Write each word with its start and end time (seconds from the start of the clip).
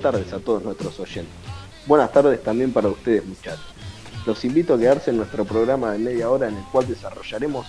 buenas 0.00 0.22
tardes 0.22 0.32
a 0.32 0.42
todos 0.42 0.62
nuestros 0.62 0.98
oyentes. 0.98 1.34
Buenas 1.86 2.10
tardes 2.10 2.42
también 2.42 2.72
para 2.72 2.88
ustedes 2.88 3.22
muchachos. 3.26 3.66
Los 4.24 4.42
invito 4.46 4.72
a 4.72 4.78
quedarse 4.78 5.10
en 5.10 5.18
nuestro 5.18 5.44
programa 5.44 5.92
de 5.92 5.98
media 5.98 6.30
hora 6.30 6.48
en 6.48 6.56
el 6.56 6.64
cual 6.72 6.88
desarrollaremos 6.88 7.66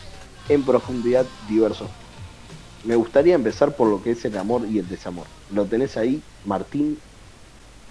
en 0.48 0.64
profundidad 0.64 1.26
diversos. 1.50 1.90
Me 2.86 2.96
gustaría 2.96 3.36
empezar 3.36 3.76
por 3.76 3.90
lo 3.90 4.02
que 4.02 4.12
es 4.12 4.24
el 4.24 4.38
amor 4.38 4.66
y 4.66 4.80
el 4.80 4.88
desamor. 4.88 5.26
¿Lo 5.54 5.66
tenés 5.66 5.98
ahí, 5.98 6.22
Martín? 6.46 7.00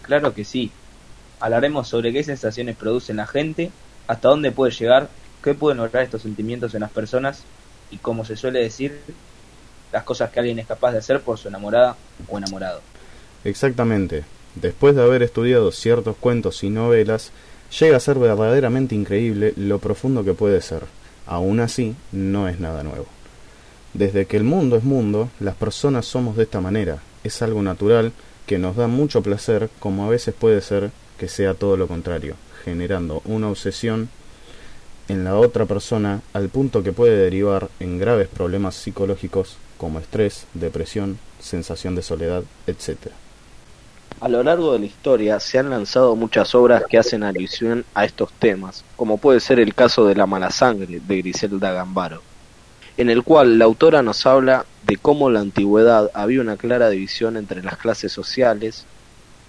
Claro 0.00 0.32
que 0.32 0.46
sí. 0.46 0.72
Hablaremos 1.38 1.88
sobre 1.88 2.10
qué 2.10 2.24
sensaciones 2.24 2.76
producen 2.76 3.16
la 3.16 3.26
gente, 3.26 3.70
hasta 4.06 4.28
dónde 4.28 4.52
puede 4.52 4.72
llegar, 4.72 5.10
qué 5.44 5.52
pueden 5.52 5.78
lograr 5.78 6.02
estos 6.02 6.22
sentimientos 6.22 6.74
en 6.74 6.80
las 6.80 6.90
personas 6.90 7.42
y, 7.90 7.98
como 7.98 8.24
se 8.24 8.36
suele 8.36 8.60
decir, 8.60 9.02
las 9.92 10.04
cosas 10.04 10.30
que 10.30 10.40
alguien 10.40 10.58
es 10.58 10.66
capaz 10.66 10.92
de 10.92 10.98
hacer 10.98 11.20
por 11.20 11.36
su 11.36 11.48
enamorada 11.48 11.96
o 12.26 12.38
enamorado. 12.38 12.80
Exactamente. 13.44 14.24
Después 14.54 14.94
de 14.94 15.02
haber 15.02 15.22
estudiado 15.22 15.70
ciertos 15.72 16.16
cuentos 16.16 16.62
y 16.64 16.70
novelas, 16.70 17.32
llega 17.78 17.96
a 17.96 18.00
ser 18.00 18.18
verdaderamente 18.18 18.94
increíble 18.94 19.54
lo 19.56 19.78
profundo 19.78 20.24
que 20.24 20.34
puede 20.34 20.60
ser. 20.60 20.82
Aún 21.26 21.60
así, 21.60 21.94
no 22.12 22.48
es 22.48 22.58
nada 22.58 22.82
nuevo. 22.82 23.06
Desde 23.94 24.26
que 24.26 24.36
el 24.36 24.44
mundo 24.44 24.76
es 24.76 24.84
mundo, 24.84 25.30
las 25.40 25.54
personas 25.54 26.06
somos 26.06 26.36
de 26.36 26.44
esta 26.44 26.60
manera. 26.60 26.98
Es 27.24 27.42
algo 27.42 27.62
natural 27.62 28.12
que 28.46 28.58
nos 28.58 28.76
da 28.76 28.88
mucho 28.88 29.22
placer, 29.22 29.70
como 29.78 30.04
a 30.04 30.08
veces 30.08 30.34
puede 30.34 30.60
ser 30.60 30.90
que 31.18 31.28
sea 31.28 31.54
todo 31.54 31.76
lo 31.76 31.86
contrario, 31.86 32.34
generando 32.64 33.22
una 33.24 33.48
obsesión 33.48 34.08
en 35.08 35.24
la 35.24 35.36
otra 35.36 35.66
persona 35.66 36.22
al 36.32 36.48
punto 36.48 36.82
que 36.82 36.92
puede 36.92 37.16
derivar 37.16 37.68
en 37.80 37.98
graves 37.98 38.28
problemas 38.28 38.76
psicológicos 38.76 39.56
como 39.76 39.98
estrés, 39.98 40.46
depresión, 40.54 41.18
sensación 41.40 41.94
de 41.94 42.02
soledad, 42.02 42.44
etc. 42.66 43.12
A 44.20 44.28
lo 44.28 44.42
largo 44.42 44.74
de 44.74 44.80
la 44.80 44.84
historia 44.84 45.40
se 45.40 45.58
han 45.58 45.70
lanzado 45.70 46.14
muchas 46.14 46.54
obras 46.54 46.82
que 46.90 46.98
hacen 46.98 47.22
alusión 47.22 47.86
a 47.94 48.04
estos 48.04 48.30
temas, 48.34 48.84
como 48.94 49.16
puede 49.16 49.40
ser 49.40 49.58
el 49.58 49.74
caso 49.74 50.04
de 50.04 50.14
La 50.14 50.26
mala 50.26 50.50
sangre 50.50 51.00
de 51.00 51.22
Griselda 51.22 51.72
Gambaro, 51.72 52.20
en 52.98 53.08
el 53.08 53.22
cual 53.22 53.58
la 53.58 53.64
autora 53.64 54.02
nos 54.02 54.26
habla 54.26 54.66
de 54.86 54.98
cómo 54.98 55.28
en 55.28 55.34
la 55.34 55.40
antigüedad 55.40 56.10
había 56.12 56.42
una 56.42 56.58
clara 56.58 56.90
división 56.90 57.38
entre 57.38 57.62
las 57.62 57.78
clases 57.78 58.12
sociales 58.12 58.84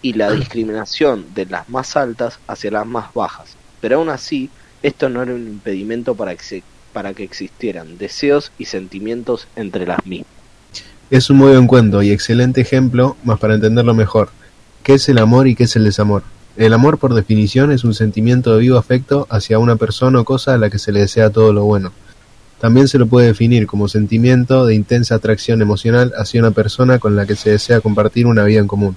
y 0.01 0.13
la 0.13 0.31
discriminación 0.31 1.25
de 1.35 1.47
las 1.47 1.67
más 1.67 1.97
altas 1.97 2.39
hacia 2.47 2.71
las 2.71 2.87
más 2.87 3.13
bajas, 3.13 3.57
pero 3.81 3.97
aún 3.97 4.07
así 4.07 4.49
esto 4.83 5.09
no 5.09 5.21
era 5.21 5.33
un 5.33 5.49
impedimento 5.49 6.15
para 6.15 6.33
que, 6.37 6.63
para 6.93 7.13
que 7.13 7.25
existieran 7.25 7.97
deseos 7.97 8.53
y 8.57 8.63
sentimientos 8.63 9.49
entre 9.57 9.85
las 9.85 10.05
mismas. 10.05 10.31
Es 11.09 11.29
un 11.29 11.39
muy 11.39 11.51
buen 11.51 11.67
cuento 11.67 12.01
y 12.01 12.11
excelente 12.11 12.61
ejemplo, 12.61 13.17
más 13.25 13.37
para 13.37 13.55
entenderlo 13.55 13.93
mejor. 13.93 14.29
¿Qué 14.83 14.95
es 14.95 15.07
el 15.09 15.19
amor 15.19 15.47
y 15.47 15.53
qué 15.53 15.65
es 15.65 15.75
el 15.75 15.83
desamor? 15.83 16.23
El 16.57 16.73
amor, 16.73 16.97
por 16.97 17.13
definición, 17.13 17.71
es 17.71 17.83
un 17.83 17.93
sentimiento 17.93 18.53
de 18.53 18.61
vivo 18.61 18.79
afecto 18.79 19.27
hacia 19.29 19.59
una 19.59 19.75
persona 19.75 20.19
o 20.19 20.25
cosa 20.25 20.55
a 20.55 20.57
la 20.57 20.71
que 20.71 20.79
se 20.79 20.91
le 20.91 21.01
desea 21.01 21.29
todo 21.29 21.53
lo 21.53 21.65
bueno. 21.65 21.91
También 22.59 22.87
se 22.87 22.97
lo 22.97 23.05
puede 23.05 23.27
definir 23.27 23.67
como 23.67 23.87
sentimiento 23.87 24.65
de 24.65 24.73
intensa 24.73 25.15
atracción 25.15 25.61
emocional 25.61 26.13
hacia 26.17 26.41
una 26.41 26.49
persona 26.49 26.97
con 26.97 27.15
la 27.15 27.27
que 27.27 27.35
se 27.35 27.51
desea 27.51 27.79
compartir 27.79 28.25
una 28.25 28.43
vida 28.43 28.59
en 28.59 28.67
común. 28.67 28.95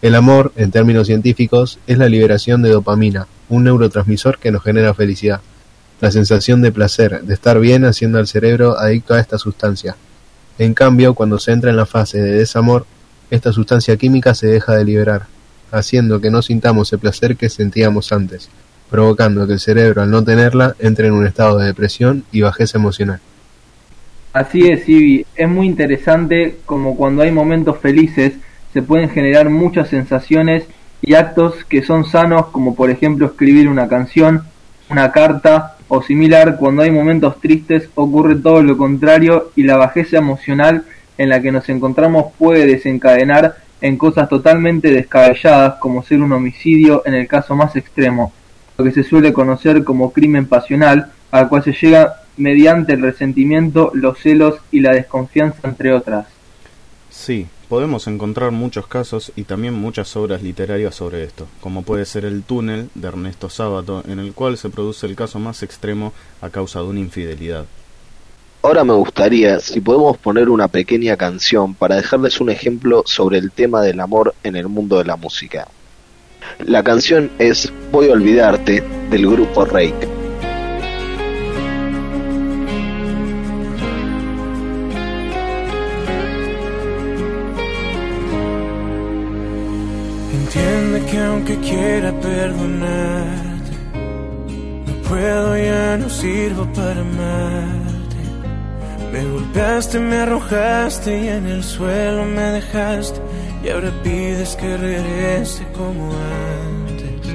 El 0.00 0.14
amor, 0.14 0.52
en 0.54 0.70
términos 0.70 1.08
científicos, 1.08 1.80
es 1.88 1.98
la 1.98 2.08
liberación 2.08 2.62
de 2.62 2.70
dopamina, 2.70 3.26
un 3.48 3.64
neurotransmisor 3.64 4.38
que 4.38 4.52
nos 4.52 4.62
genera 4.62 4.94
felicidad. 4.94 5.40
La 6.00 6.12
sensación 6.12 6.62
de 6.62 6.70
placer, 6.70 7.22
de 7.22 7.34
estar 7.34 7.58
bien 7.58 7.84
haciendo 7.84 8.18
al 8.18 8.28
cerebro 8.28 8.78
adicto 8.78 9.14
a 9.14 9.20
esta 9.20 9.38
sustancia. 9.38 9.96
En 10.56 10.72
cambio, 10.72 11.14
cuando 11.14 11.40
se 11.40 11.50
entra 11.50 11.70
en 11.70 11.76
la 11.76 11.86
fase 11.86 12.20
de 12.20 12.30
desamor, 12.30 12.86
esta 13.30 13.52
sustancia 13.52 13.96
química 13.96 14.34
se 14.34 14.48
deja 14.48 14.74
de 14.74 14.84
liberar, 14.84 15.26
haciendo 15.70 16.20
que 16.20 16.30
no 16.30 16.42
sintamos 16.42 16.92
el 16.92 16.98
placer 16.98 17.36
que 17.36 17.48
sentíamos 17.48 18.12
antes, 18.12 18.50
provocando 18.90 19.46
que 19.46 19.54
el 19.54 19.60
cerebro 19.60 20.02
al 20.02 20.10
no 20.10 20.24
tenerla 20.24 20.74
entre 20.80 21.06
en 21.06 21.14
un 21.14 21.26
estado 21.26 21.58
de 21.58 21.66
depresión 21.66 22.24
y 22.32 22.40
bajeza 22.40 22.78
emocional. 22.78 23.20
Así 24.32 24.68
es, 24.68 24.88
Ivy, 24.88 25.26
es 25.34 25.48
muy 25.48 25.66
interesante 25.66 26.58
como 26.64 26.96
cuando 26.96 27.22
hay 27.22 27.32
momentos 27.32 27.78
felices 27.78 28.34
se 28.72 28.82
pueden 28.82 29.10
generar 29.10 29.50
muchas 29.50 29.88
sensaciones 29.88 30.64
y 31.02 31.14
actos 31.14 31.64
que 31.64 31.82
son 31.82 32.04
sanos 32.04 32.46
como 32.46 32.74
por 32.74 32.90
ejemplo 32.90 33.26
escribir 33.26 33.68
una 33.68 33.88
canción, 33.88 34.44
una 34.88 35.10
carta 35.10 35.76
o 35.88 36.02
similar, 36.02 36.56
cuando 36.58 36.82
hay 36.82 36.92
momentos 36.92 37.40
tristes 37.40 37.88
ocurre 37.96 38.36
todo 38.36 38.62
lo 38.62 38.76
contrario 38.76 39.50
y 39.56 39.64
la 39.64 39.76
bajeza 39.76 40.18
emocional 40.18 40.84
en 41.18 41.28
la 41.28 41.40
que 41.40 41.52
nos 41.52 41.68
encontramos 41.68 42.32
puede 42.38 42.66
desencadenar 42.66 43.56
en 43.80 43.96
cosas 43.96 44.28
totalmente 44.28 44.90
descabelladas 44.90 45.74
como 45.76 46.02
ser 46.02 46.20
un 46.20 46.32
homicidio 46.32 47.02
en 47.06 47.14
el 47.14 47.26
caso 47.26 47.54
más 47.54 47.76
extremo, 47.76 48.32
lo 48.76 48.84
que 48.84 48.92
se 48.92 49.04
suele 49.04 49.32
conocer 49.32 49.84
como 49.84 50.12
crimen 50.12 50.46
pasional, 50.46 51.12
al 51.30 51.48
cual 51.48 51.62
se 51.62 51.72
llega 51.72 52.22
mediante 52.36 52.92
el 52.92 53.02
resentimiento, 53.02 53.90
los 53.94 54.18
celos 54.18 54.56
y 54.70 54.80
la 54.80 54.92
desconfianza 54.92 55.60
entre 55.64 55.92
otras. 55.92 56.26
Sí, 57.10 57.46
Podemos 57.70 58.08
encontrar 58.08 58.50
muchos 58.50 58.88
casos 58.88 59.30
y 59.36 59.44
también 59.44 59.74
muchas 59.74 60.16
obras 60.16 60.42
literarias 60.42 60.92
sobre 60.92 61.22
esto, 61.22 61.46
como 61.60 61.84
puede 61.84 62.04
ser 62.04 62.24
El 62.24 62.42
túnel 62.42 62.90
de 62.96 63.06
Ernesto 63.06 63.48
Sábato, 63.48 64.02
en 64.08 64.18
el 64.18 64.32
cual 64.32 64.58
se 64.58 64.70
produce 64.70 65.06
el 65.06 65.14
caso 65.14 65.38
más 65.38 65.62
extremo 65.62 66.12
a 66.40 66.50
causa 66.50 66.80
de 66.80 66.86
una 66.86 66.98
infidelidad. 66.98 67.66
Ahora 68.62 68.84
me 68.84 68.92
gustaría 68.92 69.58
si 69.58 69.80
podemos 69.80 70.18
poner 70.18 70.50
una 70.50 70.68
pequeña 70.68 71.16
canción 71.16 71.74
para 71.74 71.96
dejarles 71.96 72.40
un 72.40 72.50
ejemplo 72.50 73.02
sobre 73.06 73.38
el 73.38 73.50
tema 73.52 73.80
del 73.80 74.00
amor 74.00 74.34
en 74.42 74.54
el 74.54 74.68
mundo 74.68 74.98
de 74.98 75.04
la 75.04 75.16
música. 75.16 75.66
La 76.58 76.82
canción 76.82 77.30
es 77.38 77.72
Voy 77.90 78.10
a 78.10 78.12
olvidarte 78.12 78.84
del 79.10 79.26
grupo 79.26 79.64
Rake. 79.64 80.20
que 91.10 91.18
aunque 91.18 91.56
quiera 91.56 92.12
perdonarte, 92.20 93.72
no 94.86 95.08
puedo, 95.08 95.56
ya 95.56 95.96
no 95.96 96.08
sirvo 96.08 96.70
para 96.72 97.00
amarte. 97.00 97.79
Me 100.00 100.16
arrojaste 100.16 101.24
y 101.24 101.28
en 101.28 101.46
el 101.46 101.62
suelo 101.62 102.24
me 102.24 102.42
dejaste. 102.58 103.20
Y 103.64 103.68
ahora 103.70 103.90
pides 104.02 104.56
que 104.56 104.76
regrese 104.76 105.64
como 105.76 106.12
antes. 106.12 107.34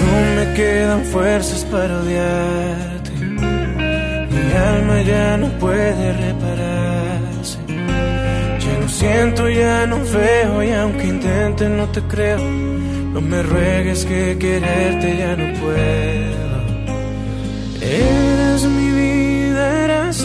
No 0.00 0.10
me 0.36 0.54
quedan 0.54 1.04
fuerzas 1.04 1.64
para 1.64 2.00
odiarte. 2.00 3.10
Mi 3.10 4.52
alma 4.52 5.02
ya 5.02 5.36
no 5.36 5.48
puede 5.58 6.12
repararse 6.12 6.84
siento, 8.88 9.48
ya 9.48 9.86
no 9.86 9.98
veo 10.04 10.62
y 10.62 10.70
aunque 10.70 11.06
intente 11.06 11.68
no 11.68 11.86
te 11.88 12.00
creo. 12.02 12.38
No 12.38 13.20
me 13.20 13.42
ruegues 13.42 14.04
que 14.04 14.36
quererte 14.38 15.18
ya 15.18 15.36
no 15.36 15.60
puedo. 15.60 16.13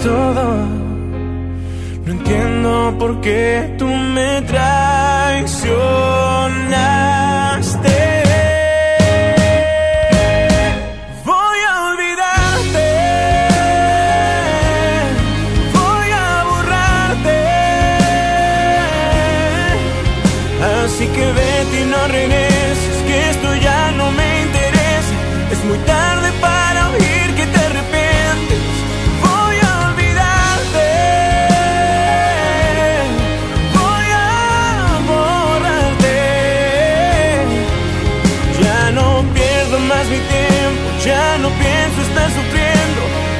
No 0.06 0.63
entiendo 2.07 2.96
por 2.98 3.19
qué 3.19 3.75
tú 3.78 3.86
me 3.86 4.42
traicionaste. 4.44 7.19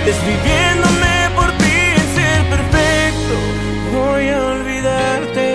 Desviviéndome 0.10 1.16
por 1.38 1.50
ti 1.62 1.78
en 2.00 2.06
ser 2.18 2.40
perfecto, 2.56 3.36
voy 3.96 4.24
a 4.30 4.40
olvidarte. 4.56 5.48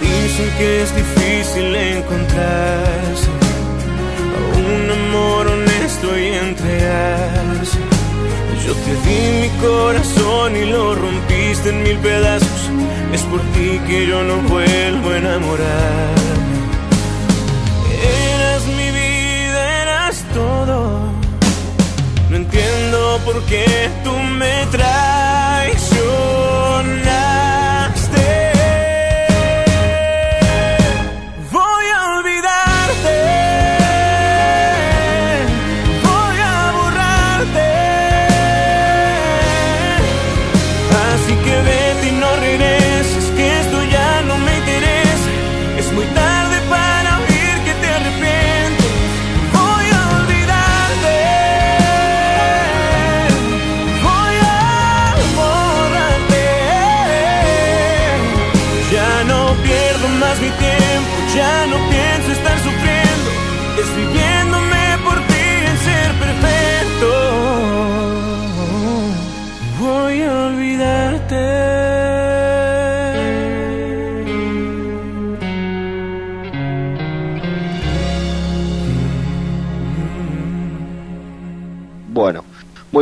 Dicen 0.00 0.48
que 0.58 0.68
es 0.82 0.90
difícil 1.02 1.66
encontrarse 1.76 3.30
a 4.36 4.40
un 4.64 4.84
amor 4.98 5.42
honesto 5.54 6.06
y 6.18 6.26
entregarse. 6.48 7.78
Yo 8.64 8.72
te 8.84 8.92
di 9.04 9.20
mi 9.42 9.50
corazón 9.66 10.56
y 10.56 10.64
lo 10.64 10.94
rompiste 10.94 11.68
en 11.70 11.82
mil 11.82 11.98
pedazos. 11.98 12.55
Es 13.16 13.22
por 13.22 13.40
ti 13.54 13.80
que 13.88 14.06
yo 14.06 14.22
no 14.24 14.36
vuelvo 14.42 15.08
a 15.08 15.16
enamorarme. 15.16 16.58
Eras 18.34 18.62
mi 18.78 18.88
vida, 18.90 19.82
eras 19.82 20.22
todo. 20.34 20.76
No 22.28 22.36
entiendo 22.36 23.18
por 23.24 23.40
qué 23.44 23.64
tú 24.04 24.12
me 24.12 24.66
traicionaste. 24.70 25.15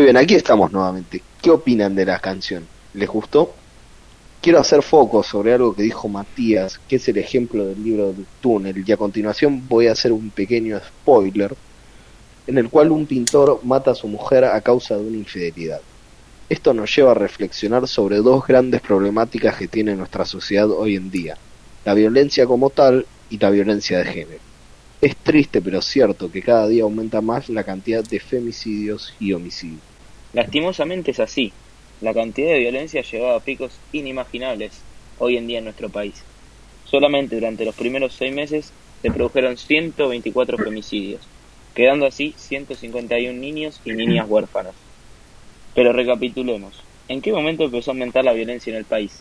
Bien, 0.05 0.17
aquí 0.19 0.35
estamos 0.35 0.71
nuevamente. 0.71 1.23
¿Qué 1.41 1.51
opinan 1.51 1.95
de 1.95 2.05
la 2.05 2.19
canción? 2.19 2.67
¿Les 2.93 3.09
gustó? 3.09 3.55
Quiero 4.43 4.59
hacer 4.59 4.83
foco 4.83 5.23
sobre 5.23 5.55
algo 5.55 5.75
que 5.75 5.83
dijo 5.83 6.09
Matías, 6.09 6.79
que 6.87 6.97
es 6.97 7.09
el 7.09 7.17
ejemplo 7.17 7.65
del 7.65 7.83
libro 7.83 8.13
del 8.13 8.27
túnel, 8.43 8.85
y 8.87 8.93
a 8.93 8.99
continuación 8.99 9.67
voy 9.67 9.87
a 9.87 9.93
hacer 9.93 10.13
un 10.13 10.29
pequeño 10.29 10.79
spoiler, 10.79 11.57
en 12.47 12.59
el 12.59 12.69
cual 12.69 12.91
un 12.91 13.07
pintor 13.07 13.61
mata 13.63 13.93
a 13.93 13.95
su 13.95 14.07
mujer 14.07 14.45
a 14.45 14.61
causa 14.61 14.95
de 14.97 15.07
una 15.07 15.17
infidelidad. 15.17 15.81
Esto 16.51 16.75
nos 16.75 16.95
lleva 16.95 17.13
a 17.13 17.15
reflexionar 17.15 17.89
sobre 17.89 18.19
dos 18.19 18.47
grandes 18.47 18.83
problemáticas 18.83 19.57
que 19.57 19.69
tiene 19.69 19.97
nuestra 19.97 20.27
sociedad 20.27 20.71
hoy 20.71 20.97
en 20.97 21.11
día, 21.11 21.39
la 21.87 21.95
violencia 21.95 22.45
como 22.45 22.69
tal 22.69 23.07
y 23.31 23.39
la 23.39 23.49
violencia 23.49 23.99
de 23.99 24.05
género. 24.05 24.41
Es 25.01 25.17
triste 25.17 25.63
pero 25.63 25.81
cierto 25.81 26.31
que 26.31 26.43
cada 26.43 26.69
día 26.69 26.83
aumenta 26.83 27.23
más 27.23 27.49
la 27.49 27.65
cantidad 27.65 28.05
de 28.05 28.21
femicidios 28.21 29.15
y 29.19 29.33
homicidios. 29.33 29.94
Lastimosamente 30.35 31.13
es 31.13 31.21
así. 31.21 31.53
La 32.01 32.13
cantidad 32.13 32.53
de 32.53 32.59
violencia 32.59 33.03
ha 33.03 33.37
a 33.37 33.41
picos 33.41 33.79
inimaginables 33.93 34.83
hoy 35.19 35.37
en 35.37 35.47
día 35.47 35.59
en 35.59 35.65
nuestro 35.65 35.89
país. 35.89 36.25
Solamente 36.85 37.37
durante 37.37 37.65
los 37.65 37.77
primeros 37.77 38.15
seis 38.15 38.35
meses 38.35 38.73
se 39.01 39.13
produjeron 39.13 39.57
124 39.57 40.59
femicidios, 40.59 41.21
quedando 41.73 42.05
así 42.07 42.35
151 42.37 43.39
niños 43.39 43.81
y 43.85 43.93
niñas 43.93 44.29
huérfanos. 44.29 44.75
Pero 45.73 45.93
recapitulemos, 45.93 46.83
¿en 47.07 47.23
qué 47.23 47.33
momento 47.33 47.65
empezó 47.65 47.93
a 47.93 47.95
aumentar 47.95 48.25
la 48.25 48.33
violencia 48.33 48.73
en 48.73 48.79
el 48.79 48.85
país? 48.85 49.21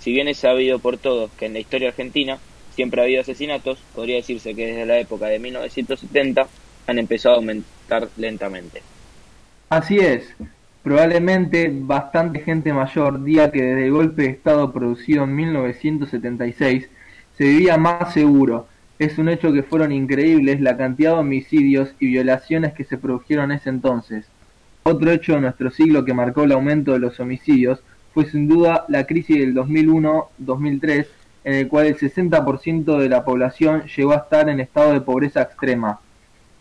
Si 0.00 0.12
bien 0.12 0.28
es 0.28 0.38
sabido 0.38 0.78
por 0.78 0.96
todos 0.96 1.30
que 1.32 1.44
en 1.46 1.52
la 1.52 1.60
historia 1.60 1.88
argentina 1.88 2.38
siempre 2.74 3.02
ha 3.02 3.04
habido 3.04 3.20
asesinatos, 3.20 3.80
podría 3.94 4.16
decirse 4.16 4.54
que 4.54 4.68
desde 4.68 4.86
la 4.86 4.98
época 4.98 5.26
de 5.26 5.40
1970 5.40 6.48
han 6.86 6.98
empezado 6.98 7.34
a 7.34 7.38
aumentar 7.38 8.08
lentamente. 8.16 8.80
Así 9.70 9.98
es, 9.98 10.34
probablemente 10.82 11.70
bastante 11.70 12.40
gente 12.40 12.72
mayor 12.72 13.22
diga 13.22 13.52
que 13.52 13.62
desde 13.62 13.84
el 13.84 13.92
golpe 13.92 14.22
de 14.22 14.28
Estado 14.30 14.72
producido 14.72 15.24
en 15.24 15.36
1976 15.36 16.88
se 17.36 17.44
vivía 17.44 17.76
más 17.76 18.14
seguro. 18.14 18.66
Es 18.98 19.18
un 19.18 19.28
hecho 19.28 19.52
que 19.52 19.62
fueron 19.62 19.92
increíbles 19.92 20.62
la 20.62 20.78
cantidad 20.78 21.12
de 21.12 21.18
homicidios 21.18 21.94
y 22.00 22.06
violaciones 22.06 22.72
que 22.72 22.84
se 22.84 22.96
produjeron 22.96 23.52
ese 23.52 23.68
entonces. 23.68 24.24
Otro 24.84 25.10
hecho 25.10 25.34
de 25.34 25.42
nuestro 25.42 25.70
siglo 25.70 26.02
que 26.02 26.14
marcó 26.14 26.44
el 26.44 26.52
aumento 26.52 26.92
de 26.92 27.00
los 27.00 27.20
homicidios 27.20 27.80
fue 28.14 28.24
sin 28.24 28.48
duda 28.48 28.86
la 28.88 29.04
crisis 29.04 29.36
del 29.36 29.54
2001-2003, 29.54 31.06
en 31.44 31.54
el 31.54 31.68
cual 31.68 31.88
el 31.88 31.98
60% 31.98 32.98
de 32.98 33.08
la 33.10 33.22
población 33.22 33.82
llegó 33.82 34.12
a 34.12 34.16
estar 34.16 34.48
en 34.48 34.60
estado 34.60 34.94
de 34.94 35.02
pobreza 35.02 35.42
extrema. 35.42 36.00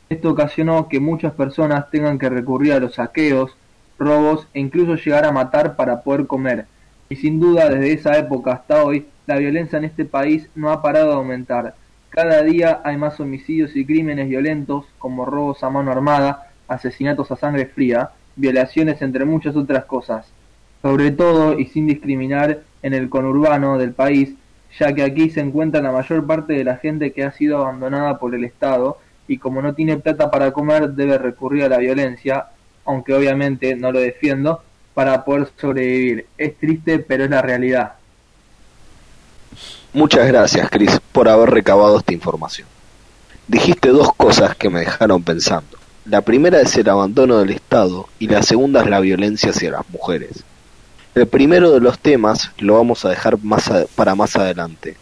Esto 0.09 0.31
ocasionó 0.31 0.87
que 0.87 1.01
muchas 1.01 1.33
personas 1.33 1.89
tengan 1.91 2.17
que 2.17 2.29
recurrir 2.29 2.73
a 2.73 2.79
los 2.79 2.95
saqueos, 2.95 3.57
robos 3.99 4.47
e 4.53 4.59
incluso 4.61 4.95
llegar 4.95 5.25
a 5.25 5.33
matar 5.33 5.75
para 5.75 6.01
poder 6.01 6.27
comer. 6.27 6.65
Y 7.09 7.17
sin 7.17 7.39
duda 7.41 7.69
desde 7.69 7.93
esa 7.93 8.17
época 8.17 8.53
hasta 8.53 8.83
hoy, 8.83 9.07
la 9.25 9.37
violencia 9.37 9.77
en 9.77 9.83
este 9.83 10.05
país 10.05 10.49
no 10.55 10.71
ha 10.71 10.81
parado 10.81 11.09
de 11.09 11.15
aumentar. 11.15 11.75
Cada 12.09 12.41
día 12.41 12.79
hay 12.85 12.95
más 12.95 13.19
homicidios 13.19 13.75
y 13.75 13.85
crímenes 13.85 14.29
violentos 14.29 14.85
como 14.97 15.25
robos 15.25 15.61
a 15.63 15.69
mano 15.69 15.91
armada, 15.91 16.51
asesinatos 16.69 17.29
a 17.31 17.35
sangre 17.35 17.65
fría, 17.65 18.11
violaciones 18.37 19.01
entre 19.01 19.25
muchas 19.25 19.57
otras 19.57 19.83
cosas. 19.85 20.25
Sobre 20.81 21.11
todo 21.11 21.59
y 21.59 21.65
sin 21.65 21.85
discriminar 21.85 22.61
en 22.81 22.93
el 22.93 23.09
conurbano 23.09 23.77
del 23.77 23.91
país, 23.91 24.35
ya 24.79 24.93
que 24.93 25.03
aquí 25.03 25.29
se 25.29 25.41
encuentra 25.41 25.81
la 25.81 25.91
mayor 25.91 26.25
parte 26.25 26.53
de 26.53 26.63
la 26.63 26.77
gente 26.77 27.11
que 27.11 27.25
ha 27.25 27.31
sido 27.33 27.57
abandonada 27.57 28.19
por 28.19 28.33
el 28.33 28.45
Estado 28.45 28.99
y 29.27 29.37
como 29.37 29.61
no 29.61 29.73
tiene 29.73 29.97
plata 29.97 30.29
para 30.31 30.51
comer 30.51 30.89
debe 30.91 31.17
recurrir 31.17 31.63
a 31.65 31.69
la 31.69 31.77
violencia, 31.77 32.47
aunque 32.85 33.13
obviamente 33.13 33.75
no 33.75 33.91
lo 33.91 33.99
defiendo, 33.99 34.61
para 34.93 35.23
poder 35.25 35.49
sobrevivir. 35.59 36.25
Es 36.37 36.57
triste, 36.57 36.99
pero 36.99 37.25
es 37.25 37.29
la 37.29 37.41
realidad. 37.41 37.93
Muchas 39.93 40.27
gracias, 40.27 40.69
Chris, 40.69 40.99
por 41.11 41.27
haber 41.29 41.49
recabado 41.49 41.97
esta 41.99 42.13
información. 42.13 42.67
Dijiste 43.47 43.89
dos 43.89 44.13
cosas 44.15 44.55
que 44.55 44.69
me 44.69 44.81
dejaron 44.81 45.23
pensando. 45.23 45.77
La 46.05 46.21
primera 46.21 46.61
es 46.61 46.75
el 46.77 46.89
abandono 46.89 47.39
del 47.39 47.49
Estado 47.51 48.07
y 48.19 48.27
la 48.27 48.43
segunda 48.43 48.81
es 48.81 48.89
la 48.89 48.99
violencia 48.99 49.49
hacia 49.51 49.71
las 49.71 49.89
mujeres. 49.89 50.43
El 51.15 51.27
primero 51.27 51.71
de 51.71 51.79
los 51.79 51.97
temas 51.99 52.51
lo 52.59 52.75
vamos 52.75 53.03
a 53.03 53.09
dejar 53.09 53.37
más 53.43 53.69
a- 53.69 53.85
para 53.95 54.15
más 54.15 54.35
adelante, 54.35 54.95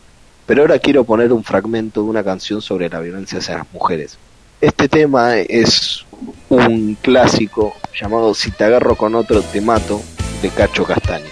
pero 0.45 0.61
ahora 0.61 0.79
quiero 0.79 1.03
poner 1.03 1.33
un 1.33 1.43
fragmento 1.43 2.03
de 2.03 2.09
una 2.09 2.23
canción 2.23 2.61
sobre 2.61 2.89
la 2.89 2.99
violencia 2.99 3.39
hacia 3.39 3.57
las 3.57 3.73
mujeres. 3.73 4.17
Este 4.61 4.87
tema 4.87 5.37
es 5.37 6.05
un 6.49 6.97
clásico 7.01 7.73
llamado 7.99 8.33
Si 8.33 8.51
te 8.51 8.63
agarro 8.63 8.95
con 8.95 9.15
otro 9.15 9.41
te 9.41 9.61
mato 9.61 10.01
de 10.41 10.49
Cacho 10.49 10.85
Castaño. 10.85 11.25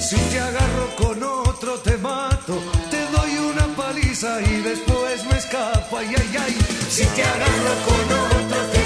Si 0.00 0.16
te 0.16 0.38
agarro 0.38 0.88
con 0.96 1.22
otro 1.22 1.74
te 1.80 1.96
mato, 1.98 2.58
te 2.90 3.00
doy 3.16 3.36
una 3.52 3.76
paliza 3.76 4.40
y 4.40 4.60
después 4.62 5.24
me 5.30 5.38
escapo, 5.38 5.98
ay, 5.98 6.14
ay, 6.16 6.36
ay. 6.38 6.56
Si 6.88 7.04
te 7.04 7.22
agarro 7.22 7.74
con 7.86 8.18
otro 8.18 8.72
te 8.72 8.82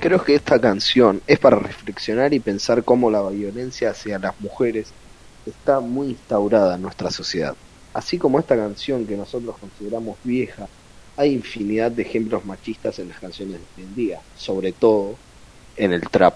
Creo 0.00 0.24
que 0.24 0.34
esta 0.34 0.58
canción 0.58 1.20
es 1.26 1.38
para 1.38 1.56
reflexionar 1.58 2.32
y 2.32 2.40
pensar 2.40 2.82
cómo 2.84 3.10
la 3.10 3.20
violencia 3.28 3.90
hacia 3.90 4.18
las 4.18 4.40
mujeres 4.40 4.94
está 5.44 5.80
muy 5.80 6.08
instaurada 6.08 6.76
en 6.76 6.82
nuestra 6.82 7.10
sociedad. 7.10 7.54
Así 7.92 8.16
como 8.16 8.38
esta 8.38 8.56
canción 8.56 9.06
que 9.06 9.14
nosotros 9.14 9.56
consideramos 9.58 10.16
vieja, 10.24 10.68
hay 11.18 11.34
infinidad 11.34 11.90
de 11.90 12.00
ejemplos 12.00 12.46
machistas 12.46 12.98
en 12.98 13.10
las 13.10 13.18
canciones 13.18 13.56
de 13.76 13.82
hoy 13.82 13.88
en 13.88 13.94
día, 13.94 14.20
sobre 14.38 14.72
todo 14.72 15.16
en 15.76 15.92
el 15.92 16.08
trap. 16.08 16.34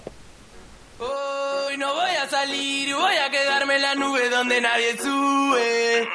Hoy 0.99 1.75
no 1.79 1.91
voy 1.91 2.11
a 2.23 2.29
salir, 2.29 2.93
voy 2.93 3.15
a 3.15 3.31
quedarme 3.31 3.77
en 3.77 3.81
la 3.81 3.95
nube 3.95 4.29
donde 4.29 4.61
nadie 4.61 4.95
sube. 4.95 6.07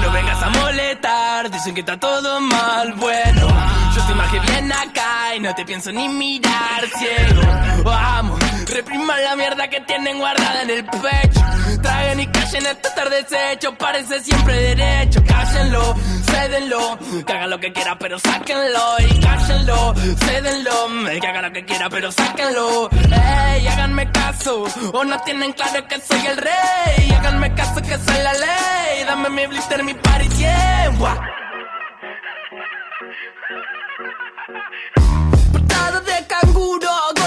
No 0.00 0.12
vengas 0.12 0.42
a 0.44 0.50
molestar, 0.50 1.50
dicen 1.50 1.74
que 1.74 1.80
está 1.80 1.98
todo 1.98 2.40
mal, 2.40 2.92
bueno. 2.92 3.48
Yo 3.94 4.00
estoy 4.00 4.14
más 4.14 4.30
bien 4.30 4.72
acá 4.72 5.17
no 5.40 5.54
te 5.54 5.64
pienso 5.64 5.92
ni 5.92 6.08
mirar 6.08 6.84
ciego. 6.98 7.42
Vamos, 7.84 8.40
repriman 8.68 9.22
la 9.22 9.36
mierda 9.36 9.68
que 9.68 9.80
tienen 9.82 10.18
guardada 10.18 10.62
en 10.62 10.70
el 10.70 10.84
pecho. 10.84 11.40
Traguen 11.82 12.20
y 12.20 12.26
callen 12.26 12.66
esto 12.66 12.88
estar 12.88 13.10
deshecho, 13.10 13.74
parece 13.76 14.20
siempre 14.20 14.74
derecho, 14.74 15.22
cállenlo. 15.24 15.94
cédenlo. 16.24 16.98
Que 17.24 17.32
haga 17.32 17.46
lo 17.46 17.60
que 17.60 17.72
quiera, 17.72 17.98
pero 17.98 18.18
sáquenlo 18.18 18.96
y 19.00 19.20
cállenlo. 19.20 19.94
Cédenlo, 19.94 21.20
que 21.20 21.26
haga 21.26 21.42
lo 21.42 21.52
que 21.52 21.64
quiera, 21.64 21.88
pero 21.90 22.10
sáquenlo. 22.10 22.90
Ey, 22.90 23.66
háganme 23.68 24.10
caso, 24.10 24.64
o 24.92 25.04
no 25.04 25.20
tienen 25.20 25.52
claro 25.52 25.86
que 25.86 26.00
soy 26.00 26.26
el 26.26 26.36
rey. 26.38 27.10
Háganme 27.16 27.54
caso 27.54 27.80
que 27.82 27.96
soy 27.98 28.22
la 28.22 28.32
ley. 28.32 29.04
Dame 29.06 29.28
mi 29.28 29.46
blister, 29.46 29.84
mi 29.84 29.94
party, 29.94 30.28
yeah. 30.36 30.78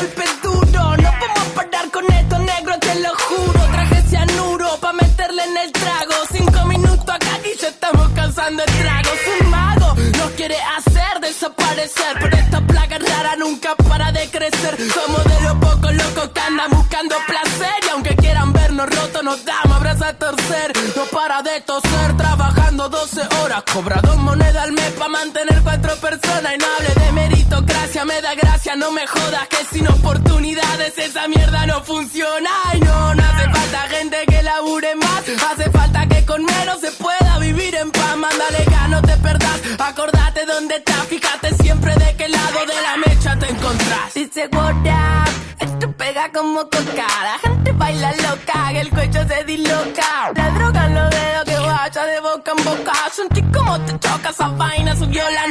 Golpe 0.01 0.24
duro. 0.41 0.98
No 0.98 1.12
podemos 1.20 1.48
parar 1.53 1.91
con 1.91 2.12
esto, 2.12 2.39
negro, 2.39 2.79
te 2.79 2.96
lo 3.01 3.10
juro. 3.10 3.60
Traje 3.72 4.01
cianuro 4.10 4.77
pa' 4.81 4.93
meterle 4.93 5.43
en 5.43 5.58
el 5.58 5.72
trago. 5.72 6.15
Cinco 6.31 6.65
minutos 6.65 7.08
acá 7.08 7.38
y 7.46 7.55
ya 7.55 7.67
estamos 7.67 8.10
causando 8.15 8.63
estragos. 8.63 9.20
Un 9.39 9.50
mago 9.51 9.93
nos 10.17 10.31
quiere 10.31 10.58
hacer 10.75 11.20
desaparecer. 11.22 12.17
Pero 12.20 12.36
esta 12.36 12.62
plaga 12.62 12.98
rara 12.98 13.36
nunca 13.36 13.75
para 13.75 14.12
de 14.12 14.27
crecer. 14.31 14.75
Somos 14.91 15.24
de 15.24 15.41
los 15.41 15.53
pocos 15.58 15.93
locos 15.93 16.29
que 16.29 16.39
andan 16.39 16.72
buscando 16.72 17.15
placer. 17.27 17.75
Y 17.86 17.89
aunque 17.89 18.15
quieran 18.15 18.53
vernos 18.53 18.89
rotos, 18.89 19.24
nos 19.24 19.46
damos 19.46 19.77
abrazos 19.77 20.08
a 20.08 20.13
torcer. 20.17 20.74
No 20.96 21.03
para 21.05 21.43
de 21.43 21.62
toser, 21.62 22.17
trabajando 22.17 22.89
12 22.89 23.22
horas. 23.43 23.63
Cobra 23.72 24.01
dos 24.01 24.17
monedas 24.17 24.63
al 24.63 24.72
mes 24.72 24.91
pa' 24.98 25.10
mantener 25.10 25.62
cuatro 25.62 25.96
personas. 25.98 26.55
Y 26.55 26.58
no 26.58 26.65
hable 26.75 27.05
de 27.05 27.12
meritocracia, 27.12 28.03
me 28.03 28.20
da 28.20 28.34
gracia, 28.34 28.50
no 28.75 28.92
me 28.92 29.06
jodas. 29.08 29.48
Que 29.48 29.66
sin 29.72 29.88
oportunidades 29.88 30.98
esa 30.98 31.28
mierda 31.28 31.66
no 31.66 31.84
funciona. 31.84 32.50
Y 32.74 32.80
no, 32.80 33.16
no 33.16 33.24
hace 33.24 33.50
falta 33.50 33.80
gente 33.90 34.18
que 34.28 34.44
labure 34.44 34.96
más. 34.96 35.24
Hace 35.51 35.70
falta 35.72 36.08
que 36.08 36.25
con 36.25 36.44
menos 36.44 36.82
se 36.82 36.92
pueda 36.92 37.40
vivir 37.40 37.75
en 37.75 37.92
paz. 37.92 38.18
Mándale 38.18 38.63
que 38.66 38.88
no 38.90 39.01
te 39.01 39.18
perdás. 39.18 39.62
Acordate 39.80 40.46
dónde 40.46 40.75
estás, 40.75 41.08
fíjate 41.08 41.56
siempre 41.56 41.94
de 41.96 42.16
qué 42.16 42.30
lado 42.30 42.60
de 42.66 42.82
la 42.82 42.98
mecha 42.98 43.38
te 43.38 43.50
encontrás. 43.50 44.13
Dice 44.13 44.50
what 44.54 44.75
up, 44.75 45.30
esto 45.60 45.92
pega 45.94 46.32
como 46.32 46.62
coca. 46.63 47.08
La 47.24 47.40
gente 47.42 47.72
baila 47.72 48.12
loca, 48.18 48.72
el 48.74 48.90
cuello 48.90 49.28
se 49.28 49.44
disloca. 49.44 50.32
La 50.36 50.50
droga 50.51 50.86
en 50.86 50.96
los 50.96 51.10
dedos 51.10 51.44
que 51.46 51.56
vaya 51.56 52.06
de 52.06 52.20
boca 52.20 52.51
en 52.58 52.63
boca. 52.63 52.94
Sentí 53.12 53.42
como 53.44 53.80
te 53.82 54.00
choca 54.00 54.30
esa 54.30 54.48
vaina, 54.50 54.96
subió 54.96 55.24
la 55.30 55.48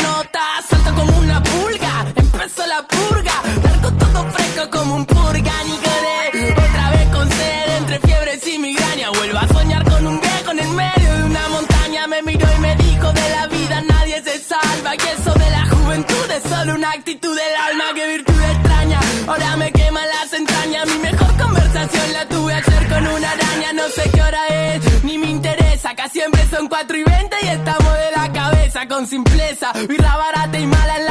la 2.80 2.86
purga. 2.86 3.42
Largo 3.64 3.90
todo 3.92 4.30
fresco 4.30 4.70
como 4.70 4.94
un 4.96 5.06
purga, 5.06 5.52
de 5.64 6.52
Otra 6.52 6.90
vez 6.90 7.06
con 7.12 7.28
sed, 7.28 7.76
entre 7.78 7.98
fiebres 8.00 8.46
y 8.46 8.58
migraña. 8.58 9.10
Vuelvo 9.10 9.38
a 9.38 9.48
soñar 9.48 9.84
con 9.84 10.06
un 10.06 10.20
viejo 10.20 10.50
en 10.52 10.58
el 10.60 10.68
medio 10.68 11.14
de 11.16 11.24
una 11.24 11.48
montaña. 11.48 12.06
Me 12.06 12.22
miró 12.22 12.46
y 12.56 12.60
me 12.60 12.74
dijo 12.76 13.12
de 13.12 13.28
la 13.36 13.46
vida 13.46 13.82
nadie 13.82 14.22
se 14.22 14.38
salva. 14.38 14.94
Y 14.94 15.20
eso 15.20 15.32
de 15.34 15.50
la 15.50 15.64
juventud 15.66 16.30
es 16.36 16.42
solo 16.50 16.74
una 16.74 16.90
actitud 16.92 17.34
del 17.36 17.54
alma. 17.68 17.84
Que 17.94 18.06
virtud 18.16 18.42
extraña, 18.54 19.00
ahora 19.26 19.56
me 19.56 19.72
quema 19.72 20.06
las 20.06 20.32
entrañas. 20.32 20.86
Mi 20.86 20.98
mejor 20.98 21.36
conversación 21.36 22.12
la 22.12 22.26
tuve 22.28 22.54
ayer 22.54 22.88
con 22.88 23.06
una 23.06 23.30
araña. 23.30 23.72
No 23.74 23.88
sé 23.88 24.10
qué 24.10 24.22
hora 24.22 24.46
es, 24.48 25.04
ni 25.04 25.18
me 25.18 25.30
interesa. 25.30 25.90
Acá 25.90 26.08
siempre 26.08 26.46
son 26.48 26.68
4 26.68 26.96
y 26.96 27.02
20 27.02 27.36
y 27.42 27.48
estamos 27.48 27.92
de 28.04 28.10
la 28.16 28.32
cabeza 28.32 28.86
con 28.88 29.06
simpleza. 29.06 29.72
Birra 29.88 30.16
barata 30.16 30.58
y 30.58 30.66
mala 30.66 30.96
en 30.98 31.04
lata, 31.04 31.09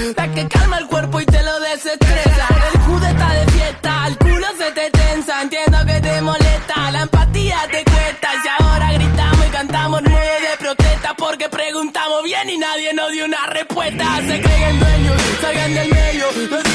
La 0.00 0.32
que 0.32 0.48
calma 0.48 0.78
el 0.78 0.86
cuerpo 0.86 1.20
y 1.20 1.26
te 1.26 1.42
lo 1.42 1.60
desestresa. 1.60 2.48
El 2.72 2.80
jude 2.80 3.10
está 3.10 3.34
de 3.34 3.46
fiesta, 3.52 4.06
el 4.06 4.16
culo 4.16 4.46
se 4.56 4.72
te 4.72 4.90
tensa. 4.90 5.42
Entiendo 5.42 5.78
que 5.86 6.00
te 6.00 6.22
molesta, 6.22 6.90
la 6.90 7.02
empatía 7.02 7.58
te 7.70 7.84
cuesta. 7.84 8.28
Y 8.42 8.62
ahora 8.62 8.92
gritamos 8.94 9.46
y 9.46 9.50
cantamos 9.50 10.00
nueve 10.02 10.36
de 10.40 10.56
protesta 10.58 11.14
porque 11.18 11.50
preguntamos 11.50 12.24
bien 12.24 12.48
y 12.48 12.56
nadie 12.56 12.94
nos 12.94 13.12
dio 13.12 13.26
una 13.26 13.46
respuesta. 13.48 14.04
Se 14.26 14.40
creen 14.40 14.80
dueños, 14.80 15.20
salgan 15.42 15.74
del 15.74 15.90
medio. 15.90 16.69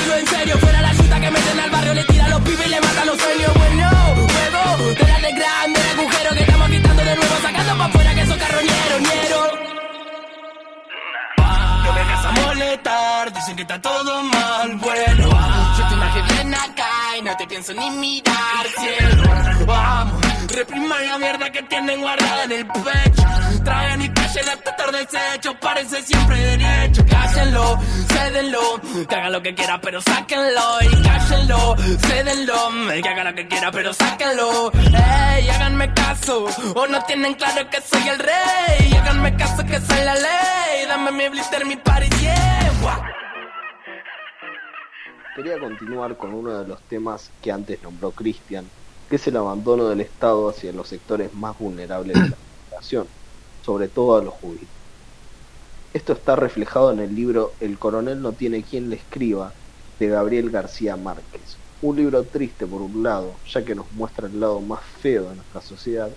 Dicen 13.46 13.56
que 13.58 13.62
está 13.62 13.80
todo 13.80 14.24
mal, 14.24 14.76
bueno 14.78 15.30
Yo 15.78 15.88
te 15.88 15.94
imagino 15.94 16.26
bien 16.34 16.56
acá 16.56 17.18
y 17.20 17.22
no 17.22 17.38
te 17.38 17.48
pienso 17.48 17.74
ni 17.74 17.92
mirar, 17.92 18.66
cielo. 18.80 19.66
Vamos, 19.68 20.22
repriman 20.48 21.08
la 21.08 21.18
mierda 21.20 21.52
que 21.52 21.62
tienen 21.64 22.02
guardada 22.02 22.44
en 22.46 22.52
el 22.52 22.66
pecho. 22.66 23.24
Traen 23.64 24.02
y 24.02 24.10
callen 24.10 24.50
hasta 24.50 24.76
tarde 24.76 25.06
desecho, 25.06 25.60
parece 25.60 26.02
siempre 26.02 26.38
derecho. 26.38 27.06
Cállenlo, 27.08 27.80
cédenlo, 28.08 28.82
que 29.08 29.16
haga 29.16 29.30
lo 29.30 29.42
que 29.44 29.54
quiera 29.54 29.80
pero 29.80 30.02
sáquenlo. 30.02 30.82
Y 30.82 31.04
cállenlo, 31.04 31.76
cédenlo, 32.08 32.70
que 33.04 33.10
haga 33.10 33.24
lo 33.26 33.36
que 33.36 33.48
quiera 33.48 33.72
pero 33.72 33.94
sáquenlo. 33.94 34.72
Ey, 34.74 35.50
háganme 35.50 35.94
caso, 35.94 36.48
o 36.76 36.88
no 36.88 37.04
tienen 37.04 37.36
claro 37.36 37.70
que 37.70 37.80
soy 37.82 38.10
el 38.10 38.20
rey. 38.20 38.94
Háganme 39.00 39.36
caso 39.36 39.64
que 39.66 39.80
soy 39.80 40.04
la 40.04 40.16
ley, 40.16 40.86
dame 40.88 41.12
mi 41.12 41.30
blister, 41.30 41.64
mi 41.66 41.76
party, 41.76 42.10
yeah. 42.22 42.56
Quería 45.36 45.60
continuar 45.60 46.16
con 46.16 46.34
uno 46.34 46.58
de 46.58 46.66
los 46.66 46.82
temas 46.84 47.30
que 47.42 47.52
antes 47.52 47.84
nombró 47.84 48.12
Cristian, 48.12 48.66
que 49.10 49.18
es 49.18 49.28
el 49.28 49.36
abandono 49.36 49.90
del 49.90 50.00
Estado 50.00 50.48
hacia 50.48 50.72
los 50.72 50.88
sectores 50.88 51.34
más 51.34 51.60
vulnerables 51.60 52.16
de 52.16 52.30
la 52.30 52.38
población, 52.70 53.06
sobre 53.62 53.90
todo 53.90 54.16
a 54.16 54.24
los 54.24 54.34
judíos. 54.36 54.70
Esto 55.94 56.14
está 56.14 56.38
reflejado 56.38 56.90
en 56.94 57.00
el 57.00 57.14
libro 57.14 57.52
El 57.60 57.78
coronel 57.78 58.22
no 58.22 58.32
tiene 58.32 58.64
quien 58.64 58.90
le 58.90 58.96
escriba, 58.96 59.52
de 60.00 60.08
Gabriel 60.08 60.52
García 60.52 60.96
Márquez. 60.96 61.58
Un 61.82 61.98
libro 61.98 62.24
triste 62.24 62.66
por 62.66 62.82
un 62.82 63.04
lado, 63.04 63.34
ya 63.46 63.66
que 63.66 63.76
nos 63.76 63.92
muestra 63.92 64.28
el 64.28 64.40
lado 64.40 64.62
más 64.62 64.86
feo 65.02 65.30
de 65.30 65.36
nuestra 65.36 65.60
sociedad, 65.60 66.12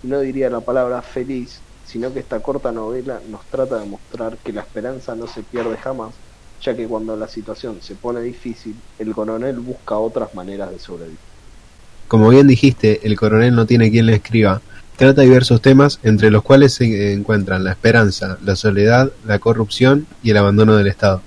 y 0.00 0.06
no 0.06 0.20
diría 0.20 0.48
la 0.48 0.60
palabra 0.60 1.02
feliz, 1.02 1.64
sino 1.82 2.12
que 2.12 2.20
esta 2.20 2.40
corta 2.40 2.70
novela 2.70 3.20
nos 3.26 3.44
trata 3.46 3.80
de 3.80 3.86
mostrar 3.86 4.38
que 4.38 4.52
la 4.52 4.60
esperanza 4.60 5.16
no 5.16 5.26
se 5.26 5.42
pierde 5.42 5.76
jamás, 5.76 6.14
ya 6.62 6.76
que 6.76 6.86
cuando 6.86 7.16
la 7.16 7.28
situación 7.28 7.78
se 7.80 7.94
pone 7.94 8.20
difícil, 8.20 8.74
el 8.98 9.14
coronel 9.14 9.60
busca 9.60 9.96
otras 9.96 10.34
maneras 10.34 10.70
de 10.70 10.78
sobrevivir. 10.78 11.18
Como 12.08 12.28
bien 12.28 12.46
dijiste, 12.46 13.00
el 13.06 13.16
coronel 13.16 13.54
no 13.54 13.66
tiene 13.66 13.90
quien 13.90 14.06
le 14.06 14.14
escriba. 14.14 14.60
Trata 14.96 15.22
diversos 15.22 15.62
temas, 15.62 16.00
entre 16.02 16.30
los 16.30 16.42
cuales 16.42 16.74
se 16.74 17.12
encuentran 17.12 17.64
la 17.64 17.70
esperanza, 17.70 18.36
la 18.44 18.56
soledad, 18.56 19.10
la 19.26 19.38
corrupción 19.38 20.06
y 20.22 20.30
el 20.30 20.36
abandono 20.36 20.76
del 20.76 20.88
Estado. 20.88 21.22